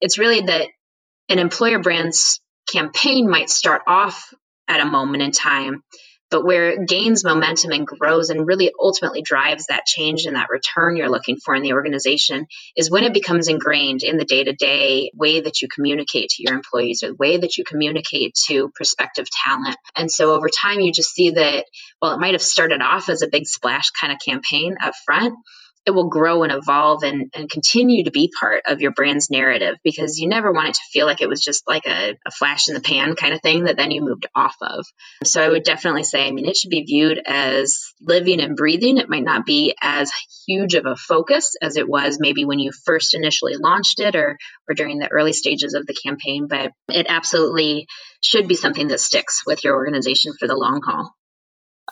it's 0.00 0.18
really 0.18 0.40
that 0.42 0.68
an 1.28 1.38
employer 1.38 1.78
brand's 1.78 2.40
campaign 2.70 3.30
might 3.30 3.48
start 3.48 3.82
off 3.86 4.34
at 4.68 4.80
a 4.80 4.84
moment 4.84 5.22
in 5.22 5.30
time 5.30 5.82
but 6.30 6.44
where 6.44 6.70
it 6.70 6.88
gains 6.88 7.24
momentum 7.24 7.70
and 7.72 7.86
grows 7.86 8.30
and 8.30 8.46
really 8.46 8.72
ultimately 8.78 9.22
drives 9.22 9.66
that 9.66 9.86
change 9.86 10.24
and 10.24 10.36
that 10.36 10.50
return 10.50 10.96
you're 10.96 11.10
looking 11.10 11.36
for 11.36 11.54
in 11.54 11.62
the 11.62 11.72
organization 11.72 12.46
is 12.76 12.90
when 12.90 13.04
it 13.04 13.14
becomes 13.14 13.48
ingrained 13.48 14.02
in 14.02 14.16
the 14.16 14.24
day 14.24 14.44
to 14.44 14.52
day 14.52 15.10
way 15.14 15.40
that 15.40 15.62
you 15.62 15.68
communicate 15.68 16.30
to 16.30 16.42
your 16.42 16.54
employees 16.54 17.02
or 17.02 17.08
the 17.08 17.14
way 17.14 17.36
that 17.36 17.56
you 17.56 17.64
communicate 17.64 18.34
to 18.46 18.70
prospective 18.74 19.26
talent. 19.44 19.76
And 19.94 20.10
so 20.10 20.34
over 20.34 20.48
time, 20.48 20.80
you 20.80 20.92
just 20.92 21.12
see 21.12 21.30
that, 21.30 21.64
well, 22.00 22.12
it 22.12 22.20
might 22.20 22.34
have 22.34 22.42
started 22.42 22.82
off 22.82 23.08
as 23.08 23.22
a 23.22 23.28
big 23.28 23.46
splash 23.46 23.90
kind 23.90 24.12
of 24.12 24.18
campaign 24.18 24.76
up 24.82 24.94
front 25.04 25.34
it 25.86 25.92
will 25.92 26.08
grow 26.08 26.42
and 26.42 26.52
evolve 26.52 27.04
and, 27.04 27.30
and 27.34 27.48
continue 27.48 28.04
to 28.04 28.10
be 28.10 28.32
part 28.38 28.64
of 28.66 28.80
your 28.80 28.90
brand's 28.90 29.30
narrative 29.30 29.76
because 29.84 30.18
you 30.18 30.28
never 30.28 30.52
want 30.52 30.68
it 30.68 30.74
to 30.74 30.80
feel 30.92 31.06
like 31.06 31.22
it 31.22 31.28
was 31.28 31.40
just 31.40 31.62
like 31.68 31.86
a, 31.86 32.16
a, 32.26 32.30
flash 32.32 32.68
in 32.68 32.74
the 32.74 32.80
pan 32.80 33.14
kind 33.14 33.32
of 33.32 33.40
thing 33.40 33.64
that 33.64 33.76
then 33.76 33.92
you 33.92 34.02
moved 34.02 34.26
off 34.34 34.56
of. 34.60 34.84
So 35.24 35.40
I 35.40 35.48
would 35.48 35.62
definitely 35.62 36.02
say, 36.02 36.26
I 36.26 36.32
mean, 36.32 36.46
it 36.46 36.56
should 36.56 36.70
be 36.70 36.84
viewed 36.84 37.20
as 37.24 37.78
living 38.00 38.40
and 38.40 38.56
breathing. 38.56 38.98
It 38.98 39.08
might 39.08 39.22
not 39.22 39.46
be 39.46 39.76
as 39.80 40.10
huge 40.46 40.74
of 40.74 40.86
a 40.86 40.96
focus 40.96 41.54
as 41.62 41.76
it 41.76 41.88
was 41.88 42.18
maybe 42.20 42.44
when 42.44 42.58
you 42.58 42.72
first 42.84 43.14
initially 43.14 43.54
launched 43.56 44.00
it 44.00 44.16
or, 44.16 44.36
or 44.68 44.74
during 44.74 44.98
the 44.98 45.10
early 45.10 45.32
stages 45.32 45.74
of 45.74 45.86
the 45.86 45.94
campaign, 45.94 46.48
but 46.48 46.72
it 46.88 47.06
absolutely 47.08 47.86
should 48.20 48.48
be 48.48 48.56
something 48.56 48.88
that 48.88 49.00
sticks 49.00 49.44
with 49.46 49.62
your 49.62 49.76
organization 49.76 50.32
for 50.38 50.48
the 50.48 50.56
long 50.56 50.80
haul. 50.84 51.14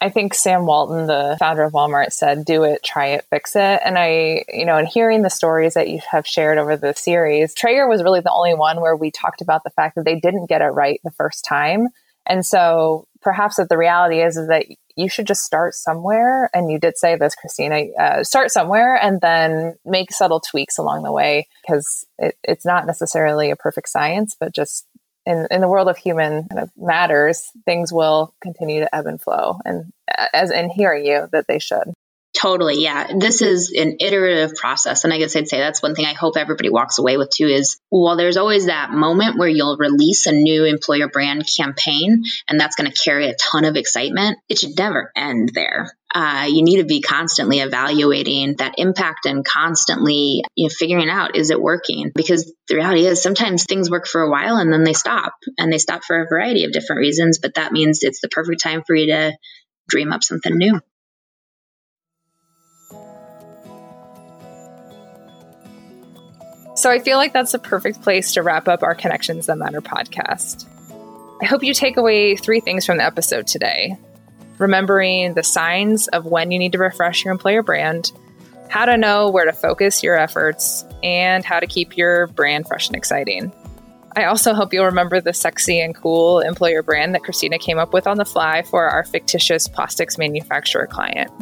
I 0.01 0.11
think 0.11 0.35
Sam 0.35 0.67
Walton, 0.67 1.07
the 1.07 1.37
founder 1.39 1.63
of 1.63 1.73
Walmart, 1.73 2.13
said, 2.13 2.45
do 2.45 2.65
it, 2.65 2.83
try 2.83 3.09
it, 3.09 3.25
fix 3.31 3.55
it. 3.55 3.81
And 3.85 3.97
I, 3.97 4.45
you 4.49 4.67
know, 4.67 4.77
in 4.77 4.87
hearing 4.87 5.23
the 5.23 5.31
stories 5.31 5.75
that 5.75 5.89
you 5.89 6.01
have 6.11 6.27
shared 6.27 6.59
over 6.59 6.77
the 6.77 6.95
series, 6.95 7.55
Traeger 7.55 7.89
was 7.89 8.03
really 8.03 8.21
the 8.21 8.33
only 8.33 8.55
one 8.55 8.81
where 8.81 8.97
we 8.97 9.11
talked 9.11 9.41
about 9.41 9.63
the 9.65 9.71
fact 9.71 9.95
that 9.95 10.05
they 10.05 10.19
didn't 10.19 10.47
get 10.47 10.63
it 10.63 10.67
right 10.67 11.01
the 11.05 11.11
first 11.13 11.45
time. 11.45 11.89
And 12.27 12.45
so 12.45 13.07
perhaps 13.23 13.57
that 13.57 13.69
the 13.69 13.79
reality 13.79 14.21
is, 14.21 14.37
is 14.37 14.49
that 14.49 14.67
you 14.97 15.09
should 15.09 15.27
just 15.27 15.43
start 15.43 15.75
somewhere. 15.75 16.51
And 16.55 16.71
you 16.71 16.79
did 16.79 16.97
say 16.97 17.17
this, 17.17 17.35
Christina, 17.35 17.87
uh, 17.99 18.25
start 18.25 18.51
somewhere 18.51 18.97
and 18.97 19.21
then 19.21 19.77
make 19.85 20.13
subtle 20.13 20.41
tweaks 20.41 20.79
along 20.79 21.03
the 21.03 21.13
way 21.13 21.49
because 21.63 22.07
it, 22.19 22.37
it's 22.45 22.65
not 22.65 22.87
necessarily 22.87 23.51
a 23.51 23.57
perfect 23.57 23.89
science, 23.89 24.37
but 24.39 24.55
just 24.55 24.87
in, 25.27 25.47
in 25.51 25.61
the 25.61 25.69
world 25.69 25.89
of 25.89 25.97
human 25.97 26.47
kind 26.49 26.61
of 26.61 26.71
matters, 26.77 27.51
things 27.65 27.93
will 27.93 28.35
continue 28.41 28.81
to 28.81 28.95
ebb 28.95 29.07
and 29.07 29.21
flow. 29.21 29.59
And 29.65 29.93
as 30.33 30.51
in 30.51 30.71
hearing 30.71 31.05
you, 31.05 31.29
that 31.33 31.47
they 31.47 31.59
should. 31.59 31.93
Totally. 32.37 32.83
Yeah. 32.83 33.13
This 33.17 33.43
is 33.43 33.73
an 33.73 33.97
iterative 34.01 34.57
process. 34.57 35.05
And 35.05 35.13
I 35.13 35.19
guess 35.19 35.37
I'd 35.37 35.49
say 35.49 35.59
that's 35.59 35.83
one 35.83 35.95
thing 35.95 36.05
I 36.05 36.15
hope 36.15 36.37
everybody 36.37 36.69
walks 36.69 36.99
away 36.99 37.17
with 37.17 37.31
too 37.31 37.47
is 37.47 37.79
while 37.91 38.17
there's 38.17 38.37
always 38.37 38.67
that 38.67 38.91
moment 38.91 39.39
where 39.39 39.49
you'll 39.49 39.77
release 39.77 40.27
a 40.27 40.33
new 40.33 40.65
employer 40.65 41.09
brand 41.09 41.47
campaign 41.47 42.25
and 42.49 42.59
that's 42.59 42.75
going 42.75 42.91
to 42.91 43.03
carry 43.03 43.29
a 43.29 43.37
ton 43.37 43.65
of 43.65 43.77
excitement, 43.77 44.39
it 44.49 44.59
should 44.59 44.77
never 44.77 45.13
end 45.17 45.53
there. 45.55 45.97
Uh, 46.14 46.46
you 46.48 46.62
need 46.62 46.77
to 46.77 46.85
be 46.85 47.00
constantly 47.00 47.59
evaluating 47.59 48.55
that 48.59 48.74
impact 48.79 49.27
and 49.27 49.44
constantly 49.44 50.44
you 50.55 50.68
know, 50.68 50.72
figuring 50.72 51.11
out 51.11 51.35
is 51.35 51.50
it 51.50 51.61
working? 51.61 52.12
Because 52.14 52.55
the 52.68 52.77
reality 52.77 53.05
is 53.05 53.20
sometimes 53.20 53.64
things 53.64 53.90
work 53.90 54.07
for 54.07 54.22
a 54.22 54.31
while 54.31 54.57
and 54.57 54.72
then 54.72 54.85
they 54.85 54.92
stop 54.92 55.33
and 55.59 55.72
they 55.72 55.79
stop 55.79 56.05
for 56.05 56.20
a 56.20 56.29
variety 56.29 56.64
of 56.64 56.72
different 56.72 57.00
reasons 57.00 57.40
but 57.42 57.55
that 57.55 57.72
means 57.72 58.05
it's 58.05 58.20
the 58.20 58.29
perfect 58.29 58.62
time 58.62 58.83
for 58.87 58.94
you 58.94 59.07
to 59.07 59.37
dream 59.88 60.12
up 60.12 60.22
something 60.22 60.57
new. 60.57 60.81
So 66.77 66.90
I 66.90 66.98
feel 66.98 67.18
like 67.18 67.33
that's 67.33 67.55
a 67.55 67.59
perfect 67.59 68.03
place 68.03 68.35
to 68.35 68.42
wrap 68.42 68.68
up 68.68 68.83
our 68.83 68.94
Connections 68.94 69.46
That 69.46 69.59
Matter 69.59 69.81
podcast. 69.81 70.66
I 71.42 71.46
hope 71.46 71.62
you 71.62 71.74
take 71.74 71.96
away 71.96 72.37
three 72.37 72.61
things 72.61 72.87
from 72.87 72.98
the 72.98 73.05
episode 73.05 73.46
today 73.46 73.96
remembering 74.59 75.35
the 75.35 75.43
signs 75.43 76.09
of 76.09 76.27
when 76.27 76.51
you 76.51 76.59
need 76.59 76.73
to 76.73 76.79
refresh 76.79 77.25
your 77.25 77.33
employer 77.33 77.62
brand, 77.62 78.12
how 78.69 78.85
to 78.85 78.97
know 78.97 79.31
where 79.31 79.45
to 79.45 79.53
focus 79.53 80.03
your 80.03 80.17
efforts, 80.17 80.85
and 81.03 81.45
how 81.45 81.61
to 81.61 81.67
keep 81.67 81.97
your 81.97 82.27
brand 82.29 82.67
fresh 82.67 82.87
and 82.87 82.97
exciting. 82.97 83.53
I 84.17 84.25
also 84.25 84.55
hope 84.55 84.73
you'll 84.73 84.85
remember 84.85 85.21
the 85.21 85.33
sexy 85.33 85.81
and 85.81 85.95
cool 85.95 86.40
employer 86.40 86.83
brand 86.83 87.14
that 87.14 87.25
Christina 87.25 87.59
came 87.59 87.79
up 87.79 87.93
with 87.93 88.07
on 88.07 88.17
the 88.17 88.25
fly 88.25 88.62
for 88.62 88.88
our 88.88 89.05
fictitious 89.05 89.67
plastics 89.67 90.19
manufacturer 90.19 90.87
client. 90.87 91.33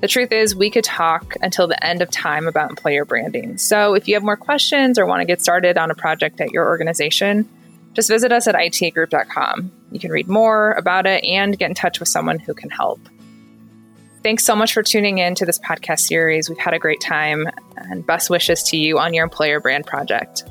The 0.00 0.08
truth 0.08 0.32
is, 0.32 0.56
we 0.56 0.70
could 0.70 0.82
talk 0.82 1.36
until 1.42 1.68
the 1.68 1.84
end 1.84 2.02
of 2.02 2.10
time 2.10 2.48
about 2.48 2.70
employer 2.70 3.04
branding. 3.04 3.58
So 3.58 3.94
if 3.94 4.08
you 4.08 4.14
have 4.14 4.22
more 4.22 4.36
questions 4.36 4.98
or 4.98 5.06
want 5.06 5.20
to 5.20 5.26
get 5.26 5.42
started 5.42 5.76
on 5.76 5.90
a 5.90 5.94
project 5.94 6.40
at 6.40 6.50
your 6.52 6.66
organization, 6.66 7.48
just 7.94 8.08
visit 8.08 8.32
us 8.32 8.46
at 8.46 8.54
itagroup.com. 8.54 9.70
You 9.90 10.00
can 10.00 10.10
read 10.10 10.28
more 10.28 10.72
about 10.72 11.06
it 11.06 11.24
and 11.24 11.58
get 11.58 11.68
in 11.68 11.74
touch 11.74 11.98
with 11.98 12.08
someone 12.08 12.38
who 12.38 12.54
can 12.54 12.70
help. 12.70 13.00
Thanks 14.22 14.44
so 14.44 14.54
much 14.54 14.74
for 14.74 14.82
tuning 14.82 15.18
in 15.18 15.34
to 15.36 15.46
this 15.46 15.58
podcast 15.58 16.00
series. 16.00 16.48
We've 16.48 16.58
had 16.58 16.74
a 16.74 16.78
great 16.78 17.00
time, 17.00 17.46
and 17.76 18.06
best 18.06 18.28
wishes 18.28 18.62
to 18.64 18.76
you 18.76 18.98
on 18.98 19.14
your 19.14 19.24
employer 19.24 19.60
brand 19.60 19.86
project. 19.86 20.44